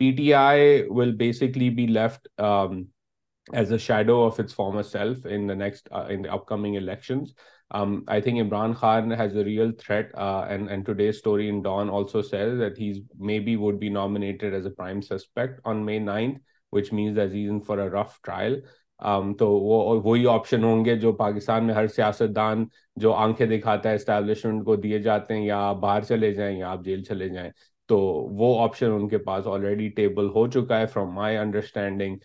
pti 0.00 0.88
will 0.88 1.12
basically 1.12 1.70
be 1.70 1.86
left 1.86 2.28
um, 2.38 2.86
as 3.52 3.70
a 3.70 3.78
shadow 3.78 4.24
of 4.24 4.38
its 4.38 4.52
former 4.52 4.82
self 4.82 5.26
in 5.26 5.46
the 5.46 5.56
next 5.56 5.88
uh, 5.92 6.06
in 6.08 6.22
the 6.22 6.32
upcoming 6.32 6.74
elections 6.74 7.34
um, 7.70 8.04
I 8.08 8.20
think 8.20 8.38
Imran 8.38 8.74
Khan 8.76 9.10
has 9.10 9.36
a 9.36 9.44
real 9.44 9.72
threat, 9.72 10.10
uh, 10.16 10.46
and 10.48 10.70
and 10.70 10.86
today's 10.86 11.18
story 11.18 11.48
in 11.48 11.62
Dawn 11.62 11.90
also 11.90 12.22
says 12.22 12.58
that 12.58 12.78
he's 12.78 13.00
maybe 13.18 13.56
would 13.56 13.78
be 13.78 13.90
nominated 13.90 14.54
as 14.54 14.64
a 14.64 14.70
prime 14.70 15.02
suspect 15.02 15.60
on 15.66 15.84
May 15.84 16.00
9th, 16.00 16.40
which 16.70 16.92
means 16.92 17.16
that 17.16 17.30
he's 17.30 17.50
in 17.50 17.60
for 17.60 17.78
a 17.78 17.90
rough 17.90 18.20
trial. 18.22 18.56
تو 19.38 19.48
وہ، 19.50 20.00
وہی 20.04 20.26
option 20.26 20.64
ہوں 20.64 20.84
گے 20.84 20.96
جو 20.96 21.12
پاکستان 21.12 21.66
میں 21.66 21.74
ہر 21.74 21.86
سیاستدان 21.86 22.64
جو 22.96 23.12
آنکھیں 23.14 23.46
دکھاتا 23.46 23.90
ہے 23.90 23.94
اسٹیبلشمنٹ 23.94 24.64
کو 24.64 24.76
دیے 24.76 24.98
جاتے 24.98 25.34
ہیں 25.34 25.44
یا 25.44 25.58
آپ 25.68 25.76
باہر 25.76 26.02
چلے 26.02 26.32
جائیں 26.34 26.58
یا 26.58 26.70
آپ 26.70 26.84
جیل 26.84 27.02
چلے 27.04 27.28
جائیں، 27.28 27.50
تو 27.88 27.98
وہ 28.38 28.58
آپشن 28.62 28.90
ان 28.90 29.08
کے 29.08 29.18
پاس 29.18 29.46
آلریڈی 29.46 29.88
ٹیبل 29.96 30.26
ہو 30.34 30.46
چکا 30.46 30.78
ہے 30.78 30.86
فرام 30.86 31.12
مائی 31.14 31.36
انڈرسٹینڈنگ 31.36 32.16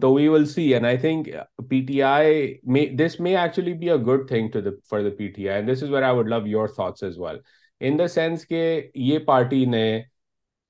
تو 0.00 0.12
we 0.12 0.26
will 0.28 0.44
see 0.46 0.72
and 0.74 0.86
I 0.86 0.96
think 0.98 1.28
P 1.70 1.80
T 1.86 2.02
I 2.02 2.88
this 2.96 3.18
may 3.20 3.36
actually 3.36 3.72
be 3.74 3.90
a 3.90 3.96
good 4.06 4.28
thing 4.28 4.48
to 4.50 4.60
for 4.90 5.02
the 5.02 5.10
P 5.18 5.28
T 5.28 5.48
I 5.48 5.62
this 5.62 5.82
is 5.82 5.90
where 5.90 6.02
I 6.02 6.16
would 6.16 6.28
love 6.28 6.46
your 6.46 6.68
thoughts 6.68 7.02
as 7.02 7.18
well 7.18 7.38
in 7.80 7.98
the 7.98 8.08
sense 8.08 8.46
کہ 8.46 8.80
یہ 8.94 9.18
party 9.18 9.64
نے 9.64 9.84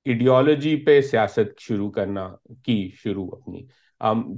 ideology 0.05 0.75
پہ 0.75 0.99
سیاست 1.01 1.59
شروع 1.59 1.89
کرنا، 1.91 2.27
کی 2.65 2.89
شروع 3.03 3.27
اپنی. 3.31 3.65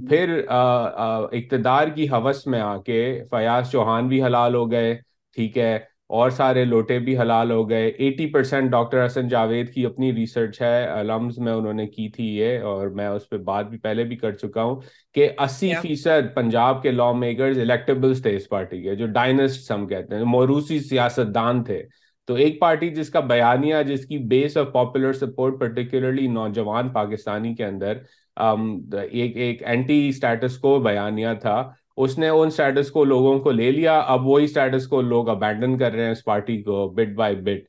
پھر 0.08 0.40
اقتدار 0.48 1.88
کی 1.88 2.08
حوث 2.08 2.46
میں 2.46 2.60
آ 2.60 2.76
کے 2.76 3.00
فیاض 3.30 3.70
چوہان 3.70 4.08
بھی 4.08 4.22
حلال 4.22 4.54
ہو 4.54 4.70
گئے 4.70 4.94
ٹھیک 5.36 5.58
ہے 5.58 5.74
اور 6.10 6.30
سارے 6.30 6.64
لوٹے 6.64 6.98
بھی 6.98 7.18
حلال 7.18 7.50
ہو 7.50 7.68
گئے۔ 7.70 7.86
Eighty 7.88 8.26
percent 8.26 8.70
doctor 8.70 9.04
Hassan 9.06 9.28
Javed 9.28 9.72
کی 9.74 9.84
اپنی 9.86 10.12
ریسرچ 10.14 10.60
ہے 10.62 11.02
لمز 11.04 11.38
میں 11.38 11.52
انہوں 11.52 11.72
نے 11.72 11.86
کی 11.86 12.08
تھی 12.08 12.26
یہ 12.28 12.60
اور 12.62 12.88
میں 12.96 13.06
اس 13.06 13.28
پہ 13.28 13.36
بات 13.44 13.66
بھی 13.66 13.78
پہلے 13.78 14.04
بھی 14.04 14.16
کر 14.16 14.32
چکا 14.32 14.62
ہوں 14.62 14.80
کہ 15.14 15.28
اسی 15.38 15.72
فیصد 15.82 16.34
پنجاب 16.34 16.82
کے 16.82 16.90
لا 16.90 17.10
میکرز 17.12 17.58
الیکٹیبلز 17.58 18.22
تھے 18.22 18.36
اس 18.36 18.48
پارٹی 18.48 18.82
کے 18.82 18.94
جو 18.96 19.06
ڈائنسٹ 19.12 19.70
ہم 19.70 19.86
کہتے 19.86 20.14
ہیں 20.14 20.24
موروثی 20.26 20.78
سیاست 20.80 21.34
دان 21.34 21.62
تھے۔ 21.64 21.82
تو 22.28 22.34
ایک 22.34 22.60
پارٹی 22.60 22.88
جس 22.90 23.08
کا 23.10 23.20
بیانیہ 23.20 23.82
جس 23.86 24.04
کی 24.06 24.18
base 24.28 24.56
of 24.56 24.66
popular 24.72 25.12
support 25.12 25.58
particularly 25.60 26.26
نوجوان 26.26 26.88
پاکستانی 26.88 27.54
کے 27.54 27.64
اندر 27.64 27.98
ایک 28.36 29.36
ایک 29.36 29.62
اینٹی 29.62 30.08
اسٹیٹس 30.08 30.58
کو 30.58 30.78
بیانیہ 30.80 31.34
تھا 31.40 31.62
اس 31.96 32.18
نے 32.18 32.28
ان 32.28 32.46
اسٹیٹس 32.46 32.90
کو 32.90 33.04
لوگوں 33.04 33.38
کو 33.40 33.50
لے 33.50 33.70
لیا 33.70 33.98
اب 34.06 34.26
وہی 34.26 34.44
اسٹیٹس 34.44 34.86
کو 34.88 35.00
لوگ 35.02 35.28
ابینڈن 35.28 35.78
کر 35.78 35.92
رہے 35.92 36.04
ہیں 36.04 36.12
اس 36.12 36.24
پارٹی 36.24 36.62
کو 36.62 36.88
بٹ 36.88 37.14
بائی 37.14 37.36
بٹ 37.36 37.64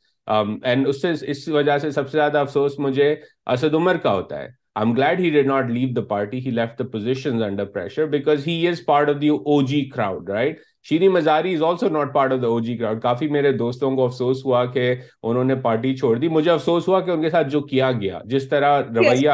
اینڈ 0.63 0.87
اس 0.87 1.01
سے 1.01 1.11
اس 1.27 1.47
وجہ 1.49 1.77
سے 1.77 1.91
سب 1.91 2.09
سے 2.09 2.17
زیادہ 2.17 2.37
افسوس 2.37 2.79
مجھے 2.79 3.15
اسد 3.47 3.73
عمر 3.73 3.97
کا 3.97 4.13
ہوتا 4.13 4.41
ہے 4.43 4.47
I'm 4.75 4.93
glad 4.93 5.19
he 5.19 5.29
did 5.29 5.45
not 5.45 5.69
leave 5.69 5.93
the 5.93 6.01
party. 6.03 6.39
He 6.39 6.51
left 6.51 6.77
the 6.77 6.85
positions 6.85 7.41
under 7.43 7.65
pressure 7.65 8.07
because 8.07 8.43
he 8.43 8.65
is 8.65 8.81
part 8.81 9.07
of 9.07 9.19
the 9.19 9.29
OG 9.29 9.91
crowd, 9.91 10.27
right? 10.27 10.57
Shireen 10.85 11.07
Mazari 11.07 11.53
is 11.55 11.63
also 11.63 11.89
not 11.89 12.13
part 12.13 12.31
of 12.31 12.41
the 12.41 12.47
O 12.47 12.59
G 12.59 12.77
crowd 12.77 13.01
کافی 13.01 13.27
میرے 13.27 13.51
دوستوں 13.57 13.95
کو 13.95 14.05
افسوس 14.05 14.43
ہوا 14.45 14.65
کہ 14.73 14.93
انہوں 15.23 15.43
نے 15.43 15.55
party 15.63 15.95
چھوڑ 15.97 16.17
دی. 16.19 16.27
مجھے 16.29 16.51
افسوس 16.51 16.87
ہوا 16.87 16.99
کہ 17.01 17.11
ان 17.11 17.21
کے 17.21 17.29
ساتھ 17.29 17.47
جو 17.49 17.61
کیا 17.61 17.91
گیا. 17.91 18.19
جس 18.25 18.49
طرح 18.49 18.79
رویہ 18.95 19.29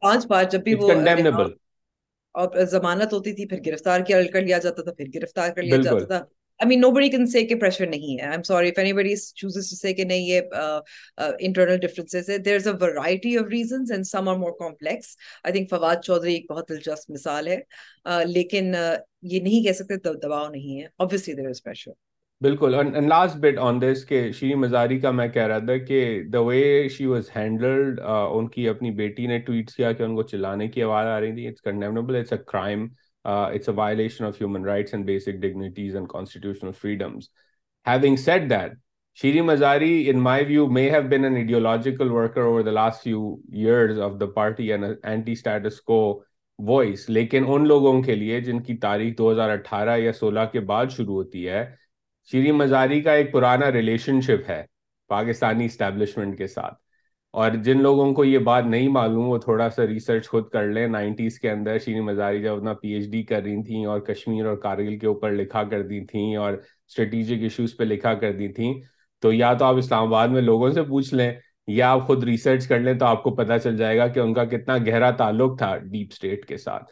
پانچ 0.00 0.26
بار 0.26 0.44
جب 0.50 0.62
بھی 0.64 0.74
وہ 0.74 0.92
اور 2.34 2.64
ضمانت 2.70 3.12
ہوتی 3.12 3.32
تھی 3.32 3.46
پھر 3.48 3.58
گرفتار 3.66 4.00
کیا 4.00 4.20
کر 4.32 4.42
لیا 4.42 4.58
جاتا 4.58 4.82
تھا 4.82 4.92
پھر 4.92 5.06
گرفتار 5.14 5.50
کر 5.56 5.62
لیا 5.62 5.76
جاتا 5.82 6.04
تھا۔ 6.06 6.24
I 6.60 6.66
mean, 6.66 6.80
nobody 6.80 7.08
can 7.10 7.26
say 7.26 7.44
کہ 7.46 7.54
pressure 7.60 7.86
نہیں 7.86 8.18
ہے. 8.18 8.26
آئی 8.26 8.36
I'm 8.36 8.44
sorry 8.44 8.68
if 8.68 8.78
anybody 8.78 9.14
chooses 9.42 9.68
to 9.70 9.76
say 9.76 9.92
کہ 9.94 10.04
نہیں 10.04 10.26
یہ 10.26 10.40
uh, 10.54 10.80
uh, 11.18 11.30
internal 11.48 11.78
differences 11.84 12.28
ہے. 12.28 12.38
There's 12.44 12.66
a 12.66 12.76
variety 12.76 13.36
of 13.36 13.46
reasons 13.48 13.90
and 13.90 14.08
some 14.08 14.28
are 14.28 14.38
more 14.38 14.54
complex. 14.58 15.16
I 15.44 15.52
think 15.52 15.68
Fawad 15.70 16.02
Chaudhry 16.04 16.34
ایک 16.34 16.50
بہت 16.50 16.68
دلچسپ 16.68 17.10
مثال 17.10 17.48
ہے. 17.48 17.60
لیکن 18.26 18.74
یہ 19.22 19.40
نہیں 19.40 19.64
کہہ 19.64 19.72
سکتے 19.72 20.12
دباؤ 20.18 20.48
نہیں 20.48 20.80
ہے. 20.80 20.86
Obviously 21.04 21.34
there 21.34 21.50
is 21.50 21.66
pressure. 21.68 21.94
بالکل 22.40 22.74
and 22.74 23.08
last 23.08 23.36
bit 23.36 23.56
on 23.58 23.80
this 23.82 24.04
کہ 24.08 24.20
شری 24.32 24.54
مزاری 24.54 24.98
کا 25.00 25.10
میں 25.10 25.26
کہہ 25.28 25.46
رہا 25.46 25.58
تھا 25.58 25.76
کہ 25.86 26.22
دا 26.32 26.40
وے 26.40 26.88
شی 26.96 27.06
واز 27.06 27.30
ہینڈلڈ 27.36 28.00
ان 28.02 28.48
کی 28.48 28.68
اپنی 28.68 28.90
بیٹی 29.00 29.26
نے 29.26 29.38
ٹویٹ 29.46 29.70
کیا 29.70 29.90
کہ 29.92 30.02
ان 30.02 30.14
کو 30.16 30.22
چلانے 30.22 30.68
کی 30.68 30.82
آواز 30.82 31.06
آ 31.06 31.18
رہی 31.20 31.32
تھی 31.34 31.46
it's 31.48 31.62
condemnable 31.62 32.16
it's 32.16 32.32
a 32.32 32.38
crime 32.46 32.86
uh, 33.24 33.50
it's 33.52 33.68
a 33.68 33.72
violation 33.72 34.24
of 34.24 34.36
human 34.36 34.62
rights 34.62 34.92
and 34.92 35.06
basic 35.06 35.40
dignities 35.40 35.94
and 35.94 36.08
constitutional 36.08 36.72
freedoms. 36.72 37.30
Having 37.86 38.18
said 38.18 38.48
that, 38.50 38.72
Shiri 39.18 39.42
Mazari, 39.42 40.06
in 40.06 40.20
my 40.20 40.44
view, 40.44 40.68
may 40.68 40.88
have 40.88 41.08
been 41.10 41.24
an 41.24 41.36
ideological 41.36 42.08
worker 42.08 42.42
over 42.42 42.62
the 42.62 42.72
last 42.72 43.02
few 43.02 43.40
years 43.50 43.98
of 43.98 44.18
the 44.18 44.28
party 44.28 44.70
and 44.70 44.84
an 44.84 44.98
anti-status 45.02 45.80
quo 45.80 46.22
voice. 46.58 47.08
لیکن 47.08 47.44
ان 47.48 47.66
لوگوں 47.68 48.00
کے 48.02 48.14
لیے 48.14 48.40
جن 48.40 48.62
کی 48.62 48.76
تاریخ 48.78 49.16
دو 49.18 49.30
ہزار 49.32 49.50
اٹھارہ 49.50 49.96
یا 49.98 50.12
سولہ 50.12 50.40
کے 50.52 50.60
بعد 50.70 50.86
شروع 50.96 51.14
ہوتی 51.14 51.48
ہے 51.48 51.64
شیری 52.30 52.52
مزاری 52.52 53.00
کا 53.02 53.12
ایک 53.12 53.32
پرانا 53.32 53.70
ریلیشن 53.72 54.20
شپ 54.20 54.48
ہے 54.48 54.62
پاکستانی 55.08 55.64
اسٹیبلشمنٹ 55.64 56.38
کے 56.38 56.46
ساتھ 56.46 56.74
اور 57.34 57.50
جن 57.64 57.82
لوگوں 57.82 58.12
کو 58.14 58.24
یہ 58.24 58.38
بات 58.44 58.64
نہیں 58.66 58.88
معلوم، 58.88 59.28
وہ 59.28 59.38
تھوڑا 59.38 59.68
سا 59.70 59.86
ریسرچ 59.86 60.28
خود 60.28 60.48
کر 60.52 60.66
لیں۔ 60.66 60.86
نائنٹیز 60.88 61.38
کے 61.40 61.50
اندر 61.50 61.78
شیری 61.84 62.00
مزاری 62.00 62.42
جب 62.42 62.56
اپنا 62.56 62.72
پی 62.72 62.92
ایچ 62.94 63.10
ڈی 63.12 63.22
کر 63.22 63.42
رہی 63.42 63.62
تھیں 63.64 63.84
اور 63.86 64.00
کشمیر 64.00 64.46
اور 64.46 64.56
کارگل 64.56 64.98
کے 64.98 65.06
اوپر 65.06 65.32
لکھا 65.32 65.62
کر 65.70 65.82
دی 65.88 66.04
تھیں 66.06 66.34
اور 66.36 66.52
اسٹریٹجک 66.52 67.42
ایشوز 67.42 67.76
پہ 67.76 67.84
لکھا 67.84 68.14
کر 68.14 68.32
دی 68.32 68.48
تھیں، 68.52 68.72
تو 69.22 69.32
یا 69.32 69.52
تو 69.54 69.64
آپ 69.64 69.76
اسلام 69.78 70.06
آباد 70.06 70.28
میں 70.28 70.42
لوگوں 70.42 70.70
سے 70.70 70.82
پوچھ 70.82 71.12
لیں 71.14 71.32
یا 71.66 71.90
آپ 71.92 72.06
خود 72.06 72.24
ریسرچ 72.24 72.66
کر 72.68 72.78
لیں 72.80 72.94
تو 72.98 73.06
آپ 73.06 73.22
کو 73.22 73.34
پتہ 73.34 73.58
چل 73.62 73.76
جائے 73.76 73.98
گا 73.98 74.06
کہ 74.08 74.20
ان 74.20 74.32
کا 74.34 74.44
کتنا 74.44 74.76
گہرا 74.86 75.10
تعلق 75.18 75.58
تھا 75.58 75.76
ڈیپ 75.76 76.08
اسٹیٹ 76.12 76.44
کے 76.46 76.56
ساتھ۔ 76.56 76.84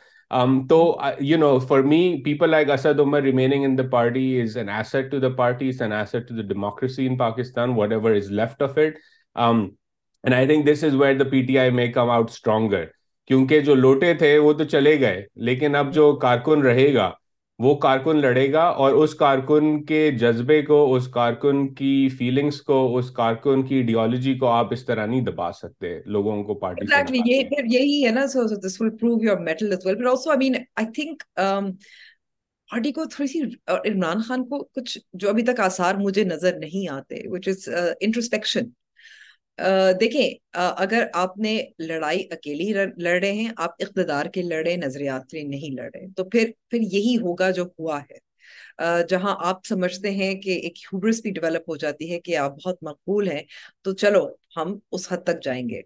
تو 0.69 0.97
you 1.21 1.39
know 1.39 1.59
for 1.59 1.81
me 1.83 2.01
people 2.25 2.51
like 2.51 2.71
Asad 2.71 3.01
Umar 3.01 3.23
remaining 3.23 3.65
in 3.65 3.77
the 3.79 3.83
party 3.91 4.41
is 4.41 4.57
an 4.57 4.69
asset 4.69 5.11
to 5.11 5.19
the 5.19 5.29
party 5.37 5.69
is 5.69 5.83
an 5.83 5.93
asset 5.93 6.29
to 6.29 6.37
the 6.37 6.47
democracy 6.49 7.07
in 7.07 7.17
Pakistan 7.17 7.73
whatever 7.93 8.15
is 8.15 8.31
left 8.31 8.63
of 8.63 8.79
it 8.79 8.99
and 10.27 10.35
I 10.35 10.47
think 10.47 10.67
this 10.67 10.83
is 10.85 10.95
where 10.95 11.15
the 11.15 11.25
P 11.31 11.41
T 11.47 11.57
I 11.59 11.71
may 11.71 11.87
come 11.89 12.09
out 12.11 12.31
stronger 12.31 12.85
کیونکہ 13.31 13.61
جو 13.61 13.75
لوٹے 13.75 14.13
تھے 14.15 14.37
وہ 14.39 14.53
تو 14.53 14.65
چلے 14.65 14.99
گئے 15.01 15.23
لیکن 15.41 15.75
اب 15.75 15.93
جو 15.95 16.13
کارکن 16.17 16.63
رہے 16.63 16.93
گا 16.95 17.11
وہ 17.59 17.75
کارکن 17.75 18.21
لڑے 18.21 18.53
گا 18.53 18.63
اور 18.79 18.93
اس 18.93 19.15
کارکن 19.15 19.85
کے 19.85 20.11
جذبے 20.11 20.61
کو 20.63 20.79
اس 20.95 21.07
کارکن 21.09 21.67
کی 21.75 22.09
فیلنگز 22.19 22.61
کو 22.63 22.79
اس 22.99 23.11
کارکن 23.11 23.63
کی 23.67 23.77
ایڈیالوجی 23.77 24.35
کو 24.39 24.47
آپ 24.47 24.73
اس 24.73 24.85
طرح 24.87 25.07
نہیں 25.07 25.21
دبا 25.21 25.51
سکتے 25.53 25.95
لوگوں 26.07 26.43
کو 26.45 26.55
پارٹی 26.55 26.87
سے 26.87 27.23
یہی 27.69 28.05
ہے 28.07 28.11
نا 28.11 28.27
so 28.27 28.45
this 28.67 28.81
will 28.81 28.91
prove 28.97 29.23
your 29.25 29.39
mettle 29.41 29.73
as 29.73 29.87
well 29.87 29.97
but 29.97 30.07
also 30.07 30.31
I 30.31 30.39
mean 30.39 30.57
I 30.77 30.87
think 30.95 31.23
party 32.71 32.93
کو 32.93 33.05
تھوڑی 33.11 33.29
سی 33.29 33.43
عمران 33.69 34.23
خان 34.29 34.45
کو 34.49 34.63
کچھ 34.65 34.99
جو 35.13 35.29
ابھی 35.29 35.43
تک 35.45 35.61
آثار 35.61 35.95
مجھے 36.01 36.25
نظر 36.25 36.59
نہیں 36.59 36.93
آتے 36.93 37.23
وچ 37.29 37.49
از 37.49 37.69
انٹرسپیکشن 38.01 38.69
دیکھیں 40.01 40.29
اگر 40.55 41.05
آپ 41.15 41.37
نے 41.39 41.59
لڑائی 41.79 42.23
اکیلی 42.31 42.73
لڑ 42.73 43.19
رہے 43.21 43.33
ہیں، 43.33 43.49
آپ 43.57 43.75
اقتدار 43.79 44.27
کے 44.35 44.43
لڑے 44.43 44.77
نظریات 44.77 45.27
کے 45.31 45.43
نہیں 45.45 45.75
لڑ 45.77 45.89
رہے، 45.95 46.07
تو 46.17 46.25
پھر 46.25 46.51
پھر 46.71 46.81
یہی 46.93 47.17
ہوگا 47.23 47.51
جو 47.59 47.65
ہوا 47.79 48.01
ہے۔ 48.11 48.25
جہاں 49.09 49.35
آپ 49.47 49.65
سمجھتے 49.67 50.11
ہیں 50.11 50.35
کہ 50.43 50.51
ایک 50.59 50.79
ہیوبرس 50.79 51.21
بھی 51.23 51.31
ڈیولپ 51.33 51.69
ہو 51.71 51.77
جاتی 51.77 52.11
ہے 52.13 52.21
کہ 52.21 52.37
آپ 52.37 52.55
بہت 52.65 52.83
مقبول 52.83 53.29
ہیں، 53.29 53.43
تو 53.85 53.93
چلو، 53.95 54.27
ہم 54.57 54.79
اس 54.93 55.11
حد 55.13 55.25
تک 55.27 55.43
جائیں 55.45 55.69
گے۔ 55.69 55.81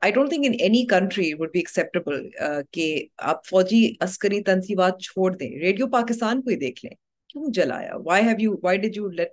I 0.00 0.12
don't 0.12 0.30
think 0.30 0.46
in 0.46 0.52
any 0.60 0.84
country 0.90 1.32
would 1.38 1.50
be 1.52 1.58
acceptable 1.58 2.28
کہ 2.72 2.86
آپ 3.30 3.46
فوجی 3.46 3.82
عسکری 4.00 4.42
تنصیبات 4.44 5.00
چھوڑ 5.02 5.30
دیں۔ 5.36 5.50
ریڈیو 5.60 5.86
پاکستان 5.90 6.42
کو 6.42 6.50
ہی 6.50 6.56
دیکھ 6.56 6.84
لیں۔ 6.84 6.94
کیوں 7.30 7.44
جلایا؟ 7.54 7.96
Why 8.04 8.22
have 8.24 8.36
you 8.38 8.54
why 8.62 8.78
did 8.78 8.96
you 8.96 9.08
let 9.10 9.30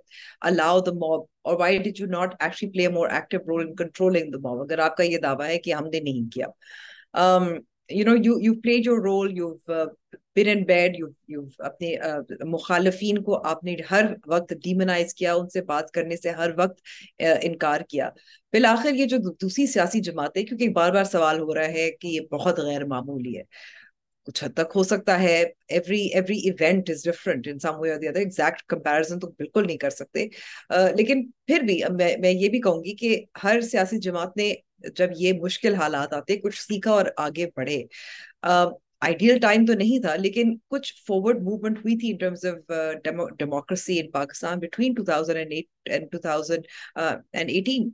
allow 0.48 0.78
the 0.80 0.92
mob 1.00 1.24
اور 1.50 1.58
why 1.58 1.78
did 1.78 2.00
you 2.00 2.06
not 2.06 2.34
actually 2.40 2.70
play 2.72 2.88
more 2.88 3.08
active 3.08 3.40
role 3.48 3.66
in 3.66 3.74
controlling 3.76 4.30
the 4.32 4.38
mob 4.42 4.60
اگر 4.62 4.78
آپ 4.78 4.96
کا 4.96 5.04
یہ 5.04 5.18
دعویٰ 5.18 5.48
ہے 5.48 5.58
کہ 5.58 5.74
ہم 5.74 5.88
نے 5.92 6.00
نہیں 6.00 6.30
کیا. 6.32 6.46
You 7.90 8.04
know 8.06 8.14
you 8.24 8.34
you 8.40 8.54
play 8.62 8.74
your 8.84 9.00
role 9.02 9.36
you 9.36 9.54
ban 10.36 10.48
and 10.48 10.66
bad 10.66 10.98
you 10.98 11.06
you 11.28 11.40
اپنے 11.58 11.94
uh, 11.98 12.46
مخالفین 12.46 13.22
کو 13.22 13.40
آپ 13.46 13.64
نے 13.64 13.74
ہر 13.90 14.04
وقت 14.26 14.52
ڈیمنائز 14.64 15.14
کیا، 15.14 15.34
ان 15.34 15.48
سے 15.48 15.62
بات 15.62 15.90
کرنے 15.90 16.16
سے 16.16 16.30
ہر 16.30 16.50
وقت 16.56 16.78
uh, 17.24 17.38
انکار 17.42 17.80
کیا. 17.88 18.08
بالآخر 18.52 18.94
یہ 18.94 19.06
جو 19.06 19.16
دوسری 19.42 19.66
سیاسی 19.66 20.00
جماعتیں 20.00 20.42
کیونکہ 20.42 20.68
بار 20.68 20.92
بار 20.92 21.04
سوال 21.04 21.40
ہو 21.40 21.54
رہا 21.54 21.72
ہے 21.72 21.90
کہ 21.90 22.08
یہ 22.08 22.20
بہت 22.30 22.58
غیر 22.58 22.84
معمولی 22.84 23.36
ہے. 23.38 23.42
کچھ 24.30 24.44
حد 24.44 24.54
تک 24.54 24.72
ہو 24.76 24.82
سکتا 24.82 25.20
ہے۔ 25.22 25.44
Every 25.68 26.00
every 26.02 26.38
event 26.38 26.90
is 26.90 27.04
different 27.04 27.48
in 27.48 27.58
some 27.58 27.80
way 27.80 27.92
اور 27.92 28.14
ایگزیکٹ 28.14 28.62
کمپیرزن 28.62 29.18
تو 29.18 29.26
بالکل 29.28 29.66
نہیں 29.66 29.76
کر 29.76 29.90
سکتے۔ 29.90 30.26
لیکن 30.96 31.26
پھر 31.46 31.60
بھی 31.60 31.80
میں 31.98 32.16
میں 32.16 32.30
یہ 32.30 32.48
بھی 32.48 32.60
کہوں 32.60 32.84
گی 32.84 32.94
کہ 32.96 33.24
ہر 33.44 33.60
سیاسی 33.60 33.98
جماعت 33.98 34.36
نے 34.36 34.52
جب 34.96 35.08
یہ 35.16 35.32
مشکل 35.32 35.74
حالات 35.74 36.12
آتے، 36.12 36.36
کچھ 36.36 36.62
سیکھا 36.62 36.90
اور 36.90 37.06
آگے 37.16 37.46
بڑھے۔ 37.56 37.82
آئیڈیل 39.02 39.38
ٹائم 39.40 39.64
تو 39.66 39.72
نہیں 39.72 39.98
تھا، 40.02 40.14
لیکن 40.16 40.56
کچھ 40.68 40.92
فارورڈ 41.06 41.42
موومنٹ 41.42 41.78
ہوئی 41.78 41.96
تھی 41.98 42.10
in 42.10 42.16
terms 42.16 42.44
of 42.46 42.72
democracy 43.38 43.98
in 44.00 44.10
Pakistan 44.10 44.58
between 44.58 44.94
2008 44.94 45.64
and 45.84 46.06
2018 46.12 47.88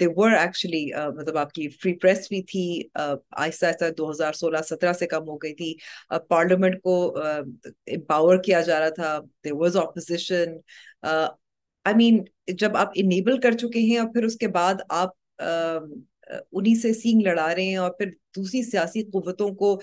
they 0.00 0.06
were 0.16 0.30
actually 0.30 0.84
مطلب 1.16 1.36
آپ 1.38 1.52
کی 1.52 1.68
فری 1.82 1.92
پریس 1.98 2.26
بھی 2.28 2.42
تھی 2.42 2.64
uh, 3.00 3.16
آہستہ 3.30 3.66
آہستہ 3.66 3.90
دو 3.98 4.10
ہزار 4.10 4.32
سولہ، 4.32 4.62
سترہ 4.68 4.92
سے 4.92 5.06
کم 5.06 5.28
ہو 5.28 5.36
گئی 5.36 5.54
تھی۔ 5.54 5.74
uh, 6.14 6.26
پارلیمنٹ 6.28 6.80
کو 6.82 6.96
uh, 7.18 7.40
امپاور 7.86 8.42
کیا 8.44 8.60
جا 8.60 8.80
رہا 8.80 8.88
تھا 8.88 9.18
there 9.44 9.52
was 9.52 9.76
opposition 9.76 10.56
I 11.02 11.94
mean 11.96 12.24
جب 12.58 12.76
آپ 12.76 12.92
انیبل 12.94 13.40
کر 13.40 13.52
چکے 13.52 13.80
ہیں 13.80 13.98
اور 13.98 14.08
پھر 14.12 14.24
اس 14.24 14.36
کے 14.36 14.48
بعد 14.48 14.74
آپ 14.88 15.10
um, 15.42 15.90
انہی 16.30 16.74
سے 16.80 16.92
سینگ 16.94 17.22
لڑا 17.26 17.54
رہے 17.54 17.64
ہیں 17.64 17.76
اور 17.76 17.90
پھر 17.98 18.10
دوسری 18.36 18.62
سیاسی 18.62 19.02
قوتوں 19.12 19.48
کو 19.62 19.74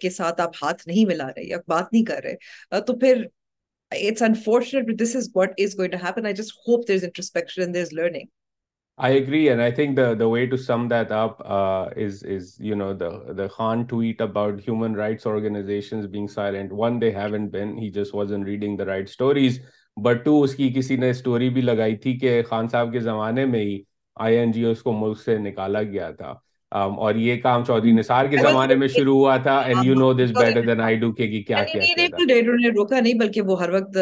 کے 0.00 0.10
ساتھ 0.10 0.40
آپ 0.40 0.62
ہاتھ 0.62 0.86
نہیں 0.88 1.04
ملا 1.06 1.28
رہے 1.28 1.44
یا 1.48 1.58
بات 1.68 1.92
نہیں 1.92 2.04
کر 2.04 2.20
رہے 2.24 2.80
تو 2.86 2.98
پھر 2.98 3.24
it's 3.92 4.22
unfortunate 4.22 4.86
but 4.86 4.96
this 4.98 5.14
is 5.14 5.26
what 5.32 5.58
is 5.58 5.74
going 5.74 5.90
to 5.90 5.98
happen 5.98 6.28
i 6.28 6.32
just 6.32 6.54
hope 6.66 6.86
there's 6.86 7.02
introspection 7.02 7.62
and 7.62 7.74
there's 7.74 7.92
learning 7.92 8.30
I 8.98 9.08
agree, 9.12 9.48
and 9.48 9.60
I 9.60 9.70
think 9.70 9.96
the 9.96 10.14
the 10.14 10.28
way 10.28 10.46
to 10.46 10.56
sum 10.58 10.86
that 10.88 11.10
up 11.10 11.40
uh, 11.44 11.88
is 11.96 12.22
is 12.22 12.58
you 12.60 12.76
know 12.76 12.92
the 12.92 13.32
the 13.34 13.48
Khan 13.48 13.86
tweet 13.86 14.20
about 14.20 14.60
human 14.60 14.94
rights 14.94 15.24
organizations 15.24 16.06
being 16.06 16.28
silent. 16.28 16.70
One, 16.70 16.98
they 16.98 17.10
haven't 17.10 17.48
been. 17.48 17.76
He 17.78 17.90
just 17.90 18.12
wasn't 18.12 18.44
reading 18.44 18.76
the 18.76 18.84
right 18.84 19.08
stories. 19.08 19.58
But 19.96 20.24
two, 20.26 20.36
اس 20.44 20.54
کی 20.54 20.68
کسی 20.74 20.96
نے 20.96 21.10
story 21.10 21.48
بھی 21.50 21.60
لگائی 21.60 21.96
تھی 21.96 22.18
کہ 22.18 22.42
خان 22.48 22.68
صاحب 22.68 22.92
کے 22.92 23.00
زمانے 23.00 23.44
میں 23.46 23.62
ہی 23.62 23.82
آئی 24.16 24.36
این 24.38 24.52
جی 24.52 24.64
اوز 24.64 24.82
کو 24.82 24.92
ملک 24.92 25.18
سے 25.18 25.38
نکالا 25.38 25.82
گیا 25.82 26.10
تھا۔ 26.10 26.34
اور 26.72 27.14
یہ 27.14 27.40
کام 27.40 27.64
چودھری 27.64 27.92
نثار 27.92 28.26
کے 28.26 28.36
زمانے 28.36 28.74
میں 28.74 28.86
شروع 28.88 29.16
ہوا 29.16 29.36
تھا 29.36 29.58
and 29.60 29.84
you 29.84 29.94
know 29.94 30.12
this 30.12 30.30
better 30.38 30.62
than 30.66 30.80
I 30.80 30.96
do 30.98 31.12
کہ 31.12 31.26
کیا 31.46 31.62
کیا 31.64 31.80
نے 32.16 32.68
روکا 32.68 33.00
نہیں 33.00 33.14
بلکہ 33.14 33.40
وہ 33.40 33.60
ہر 33.62 33.70
وقت 33.70 33.98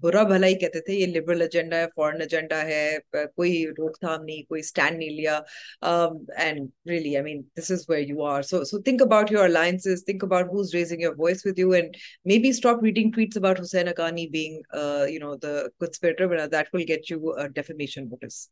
برا 0.00 0.22
بھلا 0.22 0.46
ہی 0.46 0.54
کہتے 0.54 0.80
تھے 0.80 0.94
یہ 0.94 1.06
لبرل 1.06 1.42
ایجنڈا 1.42 1.76
ہے 1.76 1.86
فورن 1.96 2.20
ایجنڈا 2.20 2.62
ہے 2.62 2.96
کوئی 3.12 3.66
روک 3.78 3.98
تھام 4.00 4.24
نہیں 4.24 4.42
کوئی 4.42 4.62
سٹینڈ 4.62 4.98
نہیں 4.98 5.10
لیا۔ 5.10 5.38
And 5.82 6.68
really 6.88 7.16
I 7.16 7.24
mean 7.24 7.42
this 7.58 7.70
is 7.70 7.84
where 7.88 8.08
you 8.08 8.24
are 8.24 8.42
so 8.42 8.64
so 8.64 8.80
think 8.82 9.02
about 9.02 9.32
your 9.32 9.44
alliances 9.44 10.04
think 10.04 10.24
about 10.24 10.46
who's 10.48 10.74
raising 10.74 11.02
your 11.02 11.14
voice 11.18 11.46
with 11.46 11.58
you 11.58 11.70
and 11.70 11.96
maybe 12.38 12.48
stop 12.48 12.84
reading 12.84 13.10
tweets 13.10 13.36
about 13.36 13.60
Husain 13.60 13.88
Haqqani 13.88 14.26
being 14.28 14.76
you 15.10 15.20
know 15.20 15.34
the 15.36 15.60
conspirator 15.80 16.46
that 16.46 16.74
will 16.74 16.84
get 16.88 17.10
you 17.10 17.32
defamation 17.54 18.08
notice 18.08 18.46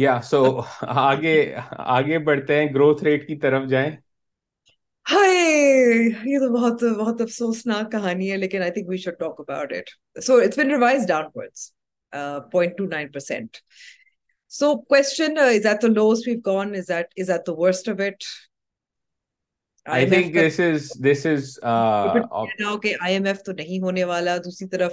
یا، 0.00 0.18
سو 0.24 0.44
آگے 0.80 1.36
آگے 1.70 2.18
بڑھتے 2.24 2.54
ہیں، 2.54 2.66
growth 2.74 3.02
rate 3.04 3.26
کی 3.28 3.36
طرف 3.40 3.68
جائیں۔ 3.70 3.90
ہائے، 5.06 5.34
یہ 6.30 6.38
تو 6.38 6.52
بہت 6.52 6.82
بہت 6.98 7.20
افسوسناک 7.20 7.90
کہانی 7.92 8.30
ہے، 8.30 8.36
لیکن 8.36 8.62
I 8.62 8.70
think 8.70 8.88
we 8.88 8.96
should 8.96 9.18
talk 9.18 9.40
about 9.40 9.72
it 9.72 9.90
so 10.22 10.36
it's 10.36 10.58
been 10.58 10.70
revised 10.70 11.06
downwards 11.34 11.70
point 12.52 12.76
two 12.78 12.86
nine 12.86 13.08
percent 13.12 13.56
so 14.52 14.74
question 14.82 15.38
is 15.38 15.66
at 15.66 15.82
the 15.82 15.88
lows 15.88 16.22
we've 16.26 16.38
gone 16.46 16.74
is 16.74 16.90
at 16.90 17.06
is 17.16 17.30
at 17.30 17.46
the 17.46 17.52
worst 17.56 17.88
of 17.88 18.00
it 18.00 18.24
I 19.86 20.06
think 20.06 20.34
this 20.34 20.58
is 20.60 20.88
this 21.04 21.26
is 21.26 21.58
کہ 22.82 22.94
I 23.00 23.12
M 23.14 23.24
F 23.24 23.42
تو 23.42 23.52
نہیں 23.52 23.82
ہونے 23.82 24.04
والا 24.04 24.36
دوسری 24.38 24.68
طرف 24.68 24.92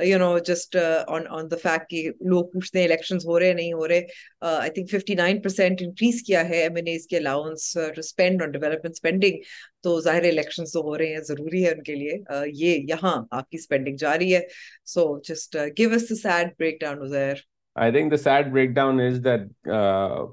you 0.00 0.18
know 0.18 0.38
just 0.46 0.76
on 0.76 1.26
on 1.30 1.50
the 1.50 1.56
fact 1.62 1.88
کہ 1.90 2.02
لوگ 2.22 2.44
پوچھتے 2.44 2.78
ہیں 2.78 2.86
الیکشنز 2.86 3.26
ہو 3.26 3.38
رہے 3.40 3.52
نہیں 3.52 3.72
ہو 3.72 3.88
رہے 3.88 4.00
I 4.40 4.70
think 4.70 4.90
fifty 4.90 5.14
nine 5.14 5.40
percent 5.42 5.82
increase 5.82 6.22
کیا 6.22 6.48
ہے 6.48 6.62
ایم 6.62 6.76
این 6.76 6.86
ایز 6.86 7.06
کے 7.06 7.16
allowance 7.16 7.72
to 7.74 8.00
spend 8.00 8.42
on 8.42 8.50
development 8.50 8.90
spending 8.90 9.42
تو 9.82 10.00
ظاہر 10.00 10.24
الیکشنز 10.24 10.72
تو 10.72 10.82
ہو 10.82 10.96
رہے 10.98 11.12
ہیں 11.12 11.22
ضروری 11.24 11.64
ہے 11.64 11.70
ان 11.70 11.82
کے 11.82 11.94
لیے 11.94 12.18
یہ 12.54 12.78
یہاں 12.88 13.16
آپ 13.30 13.50
کی 13.50 13.56
اسپینڈنگ 13.56 13.96
جاری 13.96 14.34
ہے 14.34 14.40
so 14.86 15.08
just 15.28 15.56
give 15.78 15.92
us 15.92 16.08
the 16.10 16.14
sad 16.16 16.52
breakdown 16.80 17.02
is here 17.02 17.46
I 17.78 17.92
think 17.92 18.10
the 18.10 18.16
sad 18.16 18.50
breakdown 18.74 19.00
is 19.00 19.18
that 19.24 19.40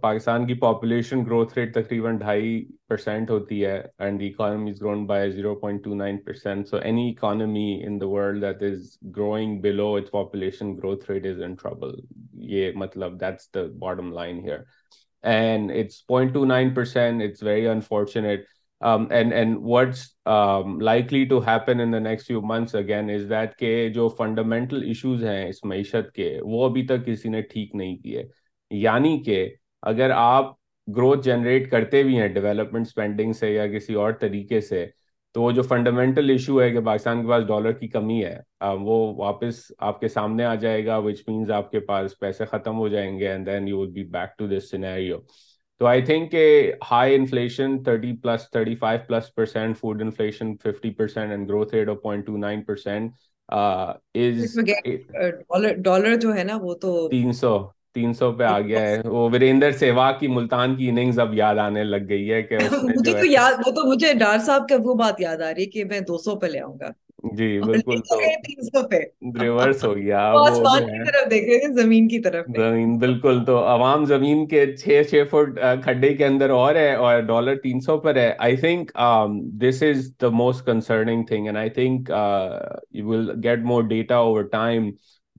Pakistan 0.01 0.45
کی 0.47 0.53
پاپولیشن 0.53 1.25
گروتھ 1.25 1.57
ریٹ 1.57 1.73
تقریباً 1.73 2.17
ڈھائی 2.17 2.63
پرسینٹ 2.87 3.29
ہوتی 3.29 3.63
ہے 3.65 3.81
and 3.99 4.19
the 4.19 4.27
economy 4.27 4.71
is 4.71 4.81
grown 4.81 5.05
by 5.05 5.31
zero 5.31 5.53
point 5.55 5.83
two 5.83 5.95
nine 5.95 6.17
percent 6.17 6.67
so 6.67 6.77
any 6.77 7.09
economy 7.09 7.67
in 7.85 7.99
the 8.01 8.07
world 8.07 8.41
that 8.41 8.63
is 8.63 8.87
growing 9.17 9.59
below 9.61 9.93
its 9.95 10.11
population 10.11 10.75
growth 10.77 11.11
rate 11.11 11.25
is 11.25 11.41
in 11.41 11.55
trouble 11.55 11.93
یہ 12.47 12.71
مطلب 12.75 13.19
that's 13.21 13.53
the 13.53 13.65
bottom 13.79 14.11
line 14.13 14.39
here 14.39 14.59
and 15.23 15.71
it's 15.71 16.05
point 16.07 16.33
two 16.33 16.45
nine 16.45 16.73
percent 16.73 17.23
it's 17.23 17.43
very 17.43 17.67
unfortunate 17.67 18.45
likely 20.81 21.23
to 21.25 21.39
happen 21.47 21.79
in 21.81 22.03
next 22.03 22.27
few 22.27 22.41
months 22.45 22.75
again 22.75 23.09
is 23.09 23.29
that 23.29 23.55
کہ 23.59 23.87
جو 23.89 24.07
fundamental 24.17 24.83
issues 24.87 25.23
ہیں 25.25 25.47
اس 25.49 25.63
معیشت 25.65 26.11
کے، 26.15 26.37
وہ 26.43 26.65
ابھی 26.65 26.85
تک 26.87 27.05
کسی 27.05 27.29
نے 27.29 27.41
ٹھیک 27.43 27.75
نہیں 27.75 27.95
کیے. 27.97 28.23
یعنی 28.71 29.17
کہ 29.23 29.47
اگر 29.83 30.11
آپ 30.11 30.53
گروتھ 30.87 31.23
جنریٹ 31.25 31.69
کرتے 31.71 32.03
بھی 32.03 32.19
ہیں 32.19 32.27
ڈیولپمنٹ 32.27 32.87
اسپینڈنگ 32.87 33.33
سے 33.33 33.53
یا 33.53 33.67
کسی 33.67 33.93
اور 33.93 34.11
طریقے 34.21 34.61
سے، 34.61 34.85
تو 35.35 35.41
وہ 35.41 35.51
جو 35.51 35.61
فنڈامنٹل 35.61 36.29
ایشو 36.29 36.61
ہے 36.61 36.69
کہ 36.71 36.79
پاکستان 36.81 37.21
کے 37.21 37.27
پاس 37.27 37.47
ڈالر 37.47 37.71
کی 37.71 37.87
کمی 37.87 38.23
ہے 38.25 38.37
وہ 38.81 39.13
واپس 39.17 39.59
آپ 39.79 39.99
کے 39.99 40.07
سامنے 40.07 40.43
آ 40.45 40.53
جائے 40.55 40.85
گا 40.85 40.97
وچ 40.97 41.21
مینس 41.27 41.49
آپ 41.51 41.71
کے 41.71 41.79
پاس 41.79 42.17
پیسے 42.19 42.45
ختم 42.45 42.77
ہو 42.79 42.87
جائیں 42.87 43.17
گے 43.19 43.27
and 43.29 43.45
then 43.45 43.67
you 43.67 43.79
will 43.79 43.89
be 43.91 44.03
back 44.11 44.37
to 44.37 44.47
this 44.47 44.69
scenario 44.71 45.17
تو 45.79 45.85
آئی 45.85 46.01
تھنک 46.01 46.31
کہ 46.31 46.71
high 46.91 47.15
inflation 47.15 47.83
thirty 47.83 48.13
plus 48.13 48.49
thirty 48.51 48.75
five 48.75 48.99
plus 49.07 49.33
percent 49.35 49.77
food 49.77 50.01
inflation 50.01 50.55
fifty 50.57 50.89
percent 50.89 51.31
and 51.31 51.49
growth 51.49 51.75
rate 51.75 51.89
of 51.89 51.97
point 52.03 52.25
two 52.25 52.37
nine 52.37 52.61
percent 52.61 53.11
dollar 55.77 56.15
جو 56.15 56.35
ہے 56.35 56.43
نا 56.43 56.57
وہ 56.61 56.73
تو 56.73 57.09
تین 57.09 57.31
سو 57.31 57.57
تین 57.93 58.13
سو 58.13 58.31
پہ 58.31 58.43
آ 58.43 58.59
گیا 58.59 58.79
ہے۔ 58.81 59.01
وہ 59.05 59.29
وریندر 59.29 59.71
سہواگ 59.71 60.13
کی 60.19 60.27
ملتان 60.27 60.75
کی 60.75 60.89
اننگز 60.89 61.19
اب 61.19 61.33
یاد 61.33 61.55
آنے 61.55 61.83
لگ 61.83 62.09
گئی 62.09 62.31
ہے 62.31 62.41
کہ 62.43 62.57
مجھے 62.83 63.13
تو 63.13 63.25
یاد 63.25 63.51
وہ 63.67 63.71
تو 63.71 63.89
مجھے 63.89 64.13
ڈار 64.13 64.37
صاحب 64.37 64.67
کا 64.69 64.75
وہ 64.83 64.93
بات 64.93 65.21
یاد 65.21 65.37
آ 65.37 65.53
رہی 65.53 65.61
ہے 65.61 65.65
کہ 65.65 65.85
میں 65.85 65.99
دو 65.99 66.17
سو 66.17 66.35
پہ 66.35 66.47
لے 66.47 66.59
آؤں 66.59 66.79
گا۔ 66.79 66.89
جی 67.25 67.59
بالکل 67.61 68.01
تو 68.01 68.19
ریورس 69.39 69.83
ہو 69.83 69.95
گیا 69.95 70.33
زمین 71.73 72.07
کی 72.07 72.19
طرف 72.19 72.45
زمین 72.47 72.97
بالکل 72.97 73.43
تو 73.45 73.57
عوام 73.65 74.05
زمین 74.05 74.45
کے 74.47 74.65
چھ 74.77 75.01
چھ 75.09 75.23
فٹ 75.31 75.59
کھڈے 75.83 76.13
کے 76.13 76.25
اندر 76.25 76.49
اور 76.49 76.75
ہے 76.75 76.93
اور 76.95 77.19
ڈالر 77.21 77.55
تین 77.55 77.79
سو 77.79 77.97
پر 77.97 78.15
ہے۔ 78.15 78.33
I 78.39 78.55
think 78.57 78.91
this 79.61 79.83
is 79.83 80.11
the 80.21 80.29
most 80.29 80.65
concerning 80.65 81.23
thing 81.23 81.45
and 81.45 81.57
I 81.57 81.69
think 81.69 82.11
you 82.91 83.07
will 83.07 83.31
get 83.43 83.59
more 83.63 83.83
data 83.83 84.15
over 84.17 84.43
time 84.43 84.89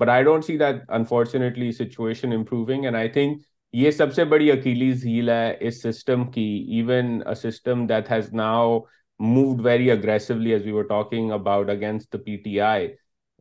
but 0.00 0.08
I 0.08 0.22
don't 0.24 0.44
see 0.44 0.58
that 0.58 0.90
unfortunately 0.90 1.70
situation 1.72 2.32
improving 2.32 2.84
and 2.84 2.96
I 2.96 3.08
think 3.08 3.42
یہ 3.74 3.90
سب 3.90 4.12
سے 4.14 4.24
بڑی 4.24 4.50
اکیلیز 4.50 5.04
ہیل 5.06 5.30
ہے 5.30 5.56
اس 5.60 5.82
system 5.82 6.24
کی 6.24 6.44
even 6.68 7.20
system 7.36 7.86
that 7.86 8.10
has 8.10 8.32
now 8.32 8.78
moved 9.20 9.60
very 9.64 9.90
aggressively 9.90 10.52
as 10.52 10.64
we 10.66 10.72
were 10.72 10.84
talking 10.88 11.30
about 11.32 11.70
against 11.70 12.12
the 12.12 12.18
P 12.18 12.36
T 12.36 12.60
I 12.60 12.88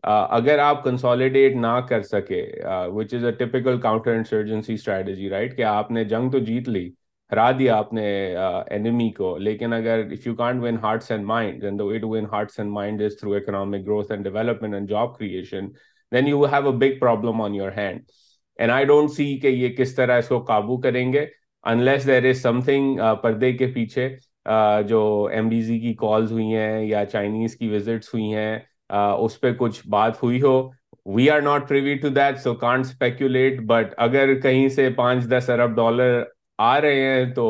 اگر 0.03 0.59
آپ 0.59 0.83
consolidate 0.83 1.55
نہ 1.55 1.79
کر 1.89 2.01
سکے 2.01 2.43
which 2.93 3.13
is 3.13 3.25
a 3.25 3.31
typical 3.31 3.79
counter 3.81 4.15
insurgency 4.15 4.73
strategy 4.73 5.29
right 5.29 5.55
کہ 5.57 5.63
آپ 5.63 5.91
نے 5.91 6.03
جنگ 6.03 6.29
تو 6.31 6.39
جیت 6.39 6.69
لی، 6.69 6.89
ہرا 7.31 7.49
دیا 7.59 7.77
آپ 7.77 7.93
نے 7.93 8.35
uh, 8.37 8.63
اینیمی 8.67 9.09
کو. 9.11 9.37
لیکن 9.37 9.73
اگر 9.73 10.03
if 10.11 10.27
you 10.27 10.35
can't 10.35 10.63
win 10.63 10.77
hearts 10.83 11.11
and 11.11 11.25
mind 11.25 11.61
then 11.61 11.79
the 11.79 11.83
way 11.83 11.99
to 11.99 12.09
win 12.09 12.25
hearts 12.31 12.59
and 12.59 12.71
mind 12.71 13.01
is 13.01 13.19
through 13.19 13.33
economic 13.33 13.85
growth 13.85 14.11
and 14.11 14.23
development 14.23 14.73
and 14.73 14.89
job 14.89 15.17
creation 15.17 15.67
then 16.11 16.27
you 16.27 16.43
have 16.45 16.69
a 16.69 16.75
big 16.77 16.99
problem 16.99 17.41
on 17.41 17.55
your 17.55 17.71
hand 17.77 18.01
and 18.59 18.71
I 18.71 18.85
don't 18.85 19.11
see 19.11 19.37
کہ 19.39 19.47
یہ 19.47 19.75
کس 19.75 19.95
طرح 19.95 20.17
اس 20.17 20.27
کو 20.27 20.39
قابو 20.43 20.77
کریں 20.81 21.11
گے 21.13 21.25
unless 21.63 22.07
there 22.07 22.29
is 22.29 22.41
سم 22.41 22.61
تھنگ 22.61 22.99
پردے 23.23 23.51
کے 23.53 23.67
پیچھے. 23.67 24.09
جو 24.87 25.01
ایم 25.33 25.49
ڈی 25.49 25.61
زی 25.61 25.79
کی 25.79 25.93
کالز 25.99 26.31
ہوئی 26.31 26.53
ہیں 26.55 26.85
یا 26.85 27.05
چائنیز 27.05 27.55
کی 27.55 27.69
وزٹس 27.69 28.13
ہوئی 28.13 28.33
ہیں 28.33 28.57
اس 28.89 29.39
پہ 29.41 29.51
کچھ 29.59 29.81
بات 29.89 30.21
ہوئی 30.23 30.41
ہو۔ 30.41 30.55
We 31.05 31.29
are 31.29 31.41
not 31.41 31.67
privy 31.69 31.95
to 31.97 32.09
that 32.09 32.39
so 32.39 32.53
can't 32.55 32.85
speculate 32.85 33.59
but 33.67 33.93
اگر 33.97 34.39
کہیں 34.41 34.67
سے 34.69 34.89
پانچ 34.95 35.25
دس 35.31 35.49
ارب 35.49 35.75
ڈالر 35.75 36.23
آ 36.59 36.79
رہے 36.81 37.01
ہیں 37.03 37.33
تو 37.33 37.45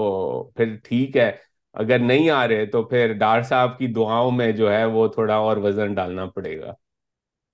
پھر 0.56 0.76
ٹھیک 0.84 1.18
ہے۔ 1.18 1.32
اگر 1.76 2.00
نہیں 2.00 2.30
آ 2.30 2.48
رہے 2.48 2.66
تو 2.66 2.84
پھر 2.84 3.14
ڈار 3.14 3.42
صاحب 3.42 3.78
کی 3.78 3.88
دعاؤں 3.94 4.32
میں 4.32 4.52
جو 4.52 4.72
ہے 4.72 4.84
وہ 4.86 5.08
تھوڑا 5.08 5.36
اور 5.38 5.58
وزن 5.58 5.94
ڈالنا 5.94 6.26
پڑے 6.26 6.60
گا۔ 6.60 6.74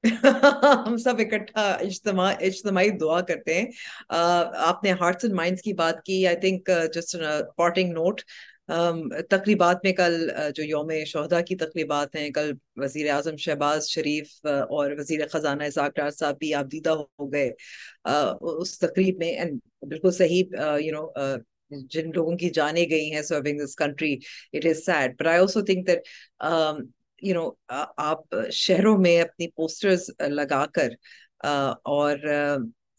ہم 0.88 0.98
سب 0.98 1.20
اکٹھا 1.20 1.62
اجتماع، 1.80 2.32
اجتماعی 2.40 2.90
دعا 2.98 3.20
کرتے 3.22 3.54
ہیں۔ 3.54 3.66
آپ 4.10 4.84
نے 4.84 4.92
ہارٹس 4.92 5.26
اینڈ 5.26 5.36
مائنڈس 5.36 5.62
کی 5.62 5.74
بات 5.74 6.02
کی 6.04 6.26
I 6.28 6.36
think 6.36 6.70
just 6.94 7.16
parting 7.58 7.92
note 7.94 8.22
تقریبات 9.30 9.84
میں 9.84 9.92
کل 9.94 10.14
جو 10.56 10.64
یوم 10.64 10.90
شہدا 11.06 11.40
کی 11.42 11.56
تقریبات 11.56 12.16
ہیں، 12.16 12.30
کل 12.30 12.52
وزیر 12.76 13.10
اعظم 13.10 13.36
شہباز 13.36 13.88
شریف 13.88 14.46
اور 14.46 14.92
وزیر 14.98 15.28
خزانہ 15.28 15.64
اساق 15.64 15.96
ڈار 15.96 16.10
صاحب 16.10 16.38
بھی 16.40 16.54
آبدیدہ 16.54 16.90
ہو 16.90 17.32
گئے۔ 17.34 17.50
اس 18.62 18.78
تقریب 18.80 19.18
میں 19.18 19.34
بالکل 19.82 20.12
صحیح 20.12 20.44
یو 20.80 20.94
نو 20.94 21.08
جن 21.90 22.10
لوگوں 22.16 22.36
کی 22.38 22.50
جانے 22.50 22.86
گئی 22.90 23.12
ہیں 23.12 23.22
serving 23.22 23.60
this 23.60 23.76
country 23.76 24.14
it 24.54 24.66
is 24.66 24.86
said 24.86 25.16
but 25.20 25.28
I 25.28 25.40
also 25.40 25.62
think 25.62 25.88
that 25.88 26.08
you 27.22 27.34
know 27.36 27.50
آپ 27.98 28.36
شہروں 28.54 28.98
میں 28.98 29.20
اپنی 29.22 29.48
پوسٹرز 29.52 30.10
لگا 30.30 30.66
کر 30.66 30.90
اور 31.86 32.18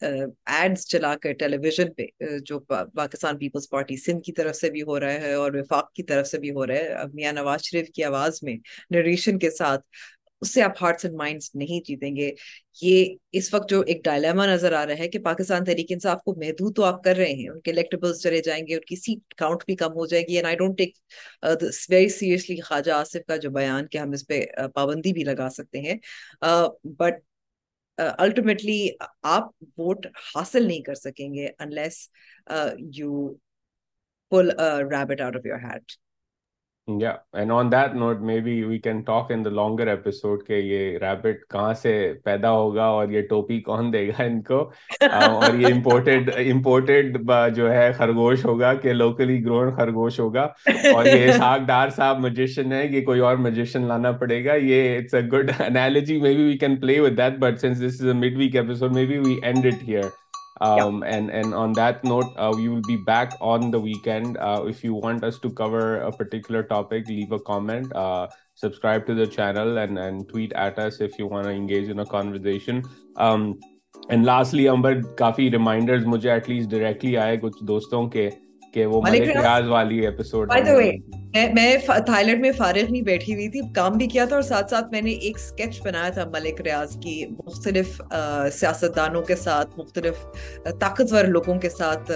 ایڈز 0.03 0.85
چلا 0.87 1.15
کر 1.21 1.33
ٹیلی 1.33 1.57
ویژن 1.57 1.93
پہ 1.93 2.05
جو 2.45 2.59
پاکستان 2.59 3.37
پیپلز 3.37 3.69
پارٹی 3.69 3.97
سندھ 3.97 4.23
کی 4.23 4.31
طرف 4.33 4.55
سے 4.55 4.69
بھی 4.69 4.81
ہو 4.81 4.99
رہا 4.99 5.13
ہے 5.13 5.33
اور 5.33 5.51
وفاق 5.53 5.91
کی 5.93 6.03
طرف 6.03 6.27
سے 6.27 6.39
بھی 6.39 6.51
ہو 6.51 6.65
رہا 6.67 6.75
ہے۔ 6.75 7.05
میاں 7.13 7.33
نواز 7.33 7.63
شریف 7.63 7.89
کی 7.95 8.03
آواز 8.03 8.39
میں 8.43 8.55
نریشن 8.91 9.39
کے 9.39 9.51
ساتھ 9.51 9.81
اس 10.41 10.53
سے 10.53 10.61
آپ 10.61 10.71
ہارٹس 10.81 11.05
اینڈ 11.05 11.17
مائنڈس 11.17 11.49
نہیں 11.55 11.79
جیتیں 11.87 12.15
گے۔ 12.15 12.31
یہ 12.81 13.15
اس 13.31 13.53
وقت 13.53 13.69
جو 13.69 13.79
ایک 13.87 14.03
ڈائلیما 14.03 14.45
نظر 14.45 14.73
آ 14.73 14.85
رہا 14.85 14.97
ہے 14.99 15.07
کہ 15.09 15.19
پاکستان 15.19 15.65
تحریک 15.65 15.91
انصاف 15.91 16.23
کو 16.23 16.33
محدود 16.37 16.75
تو 16.75 16.83
آپ 16.83 17.03
کر 17.03 17.15
رہے 17.15 17.33
ہیں، 17.33 17.47
ان 17.49 17.59
کے 17.61 17.71
الیکٹیبلز 17.71 18.21
چلے 18.21 18.41
جائیں 18.41 18.61
گے، 18.67 18.75
ان 18.75 18.81
کی 18.87 18.95
سیٹ 18.95 19.33
کاؤنٹ 19.33 19.65
بھی 19.65 19.75
کم 19.75 19.93
ہو 19.95 20.05
جائے 20.05 20.23
گی۔ 20.27 20.35
And 20.35 20.47
I 20.47 20.55
don't 20.55 20.77
take 20.77 20.97
very 21.89 22.09
seriously 22.09 22.59
Khawaja 22.59 22.91
Asif 22.91 23.25
کا 23.27 23.35
جو 23.35 23.49
بیان 23.49 23.87
کہ 23.87 23.97
ہم 23.97 24.11
اس 24.11 24.27
پہ 24.27 24.41
پابندی 24.75 25.13
بھی 25.13 25.23
لگا 25.23 25.47
سکتے 25.49 25.81
ہیں۔ 25.81 25.97
بٹ 26.99 27.21
الٹیمیٹلی 27.97 28.89
آپ 29.23 29.43
ووٹ 29.77 30.07
حاصل 30.35 30.67
نہیں 30.67 30.81
کر 30.81 30.95
سکیں 30.95 31.33
گے 31.33 31.47
unless 31.59 32.09
you 32.95 33.33
pull 34.29 34.51
rabbit 34.91 35.21
out 35.21 35.35
of 35.35 35.45
your 35.45 35.57
hat 35.57 35.91
Yeah, 36.87 37.19
and 37.31 37.49
on 37.49 37.69
that 37.69 37.95
note, 37.95 38.19
maybe 38.19 38.65
we 38.65 38.77
can 38.77 39.05
talk 39.05 39.31
in 39.31 39.41
the 39.41 39.49
longer 39.49 39.85
episode 39.87 40.41
کہ 40.47 40.53
یہ 40.53 40.97
ریبٹ 41.01 41.43
کہاں 41.49 41.73
سے 41.73 41.91
پیدا 42.23 42.51
ہوگا 42.51 42.85
اور 42.85 43.09
یہ 43.09 43.21
ٹوپی 43.27 43.59
کون 43.61 43.91
دے 43.93 44.07
گا 44.07 44.23
ان 44.23 44.41
کو 44.41 44.59
اور 45.01 45.53
یہ 45.55 45.69
جو 47.55 47.71
ہے 47.71 47.91
خرگوش 47.97 48.43
ہوگا 48.45 48.73
کہ 48.73 48.93
لوکلی 48.93 49.43
گرون 49.45 49.73
خرگوش 49.75 50.19
ہوگا 50.19 50.43
اور 50.93 51.05
یہ 51.05 51.27
اسحاق 51.29 51.61
ڈار 51.67 51.89
صاحب 51.89 52.19
مجیشن 52.19 52.73
ہے 52.73 52.87
کہ 52.87 53.03
کوئی 53.05 53.19
اور 53.19 53.37
مجیشن 53.37 53.87
لانا 53.87 54.11
پڑے 54.19 54.43
گا 54.45 54.55
یہ 54.61 54.97
it's 54.97 55.13
a 55.13 55.21
good 55.31 55.51
analogy 55.59 56.19
maybe 56.33 56.43
we 56.43 56.57
can 56.57 56.75
play 56.75 56.99
with 56.99 57.17
that 57.17 57.39
but 57.39 57.59
since 57.61 57.79
this 57.79 58.01
is 58.01 58.07
a 58.07 58.13
midweek 58.37 58.55
episode 58.55 58.95
maybe 59.05 59.17
we 59.19 59.39
end 59.43 59.65
it 59.65 59.87
here 59.87 60.09
کہ 78.73 78.85
وہ 78.85 79.01
میرے 79.01 79.33
والی 79.67 79.99
ایپیسوڈ 79.99 80.51
میں 81.33 81.75
تھائی 82.05 82.25
لینڈ 82.25 82.41
میں 82.41 82.51
فارغ 82.57 82.91
نہیں 82.91 83.01
بیٹھی 83.01 83.33
ہوئی 83.33 83.47
تھی، 83.49 83.59
کام 83.75 83.97
بھی 83.97 84.07
کیا 84.07 84.25
تھا 84.25 84.35
اور 84.35 84.43
ساتھ 84.43 84.69
ساتھ 84.69 84.91
میں 84.91 85.01
نے 85.01 85.11
ایک 85.11 85.37
اسکیچ 85.37 85.81
بنایا 85.83 86.09
تھا 86.09 86.25
ملک 86.33 86.61
ریاض 86.61 86.95
کی، 87.03 87.25
مختلف 87.45 88.01
سیاستدانوں 88.53 89.21
کے 89.21 89.35
ساتھ، 89.35 89.79
مختلف 89.79 90.25
طاقتور 90.79 91.23
لوگوں 91.25 91.59
کے 91.59 91.69
ساتھ 91.69 92.11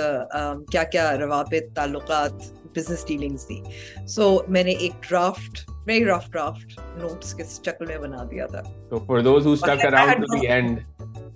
کیا 0.71 0.83
کیا 0.83 1.11
روابط، 1.17 1.75
تعلقات 1.75 2.66
بزنس 2.75 3.05
ڈیلنگس 3.07 3.47
دی 3.49 3.61
سو 4.07 4.37
میں 4.47 4.63
نے 4.63 4.71
ایک 4.71 4.91
draft 5.09 5.69
very 5.85 6.05
rough 6.05 6.29
draft 6.31 6.79
notes 6.97 7.33
کے 7.33 7.43
چکل 7.63 7.85
میں 7.85 7.97
بنا 7.97 8.23
دیا 8.31 8.47
تھا 8.47 8.61
تو 8.89 8.99
for 8.99 9.19
those 9.19 9.47
who 9.47 9.55
stuck 9.55 9.85
around 9.85 10.25
to 10.25 10.37
the 10.37 10.47
end 10.47 10.79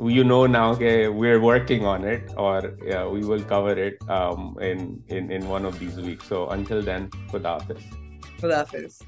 you 0.09 0.23
know 0.23 0.45
now 0.47 0.73
کہ 0.73 1.07
we 1.07 1.29
are 1.29 1.37
working 1.43 1.85
on 1.85 2.05
it 2.05 2.31
اور 2.37 2.63
we 3.11 3.21
will 3.23 3.41
cover 3.49 3.77
it 3.77 4.03
in 4.09 4.95
in 5.09 5.31
in 5.31 5.47
one 5.47 5.65
of 5.65 5.79
these 5.79 5.99
week 5.99 6.23
so 6.23 6.49
until 6.49 6.85
then 6.85 7.07
خدا 7.31 7.53
حافظ 7.53 7.89
خدا 8.41 8.57
حافظ 8.57 9.01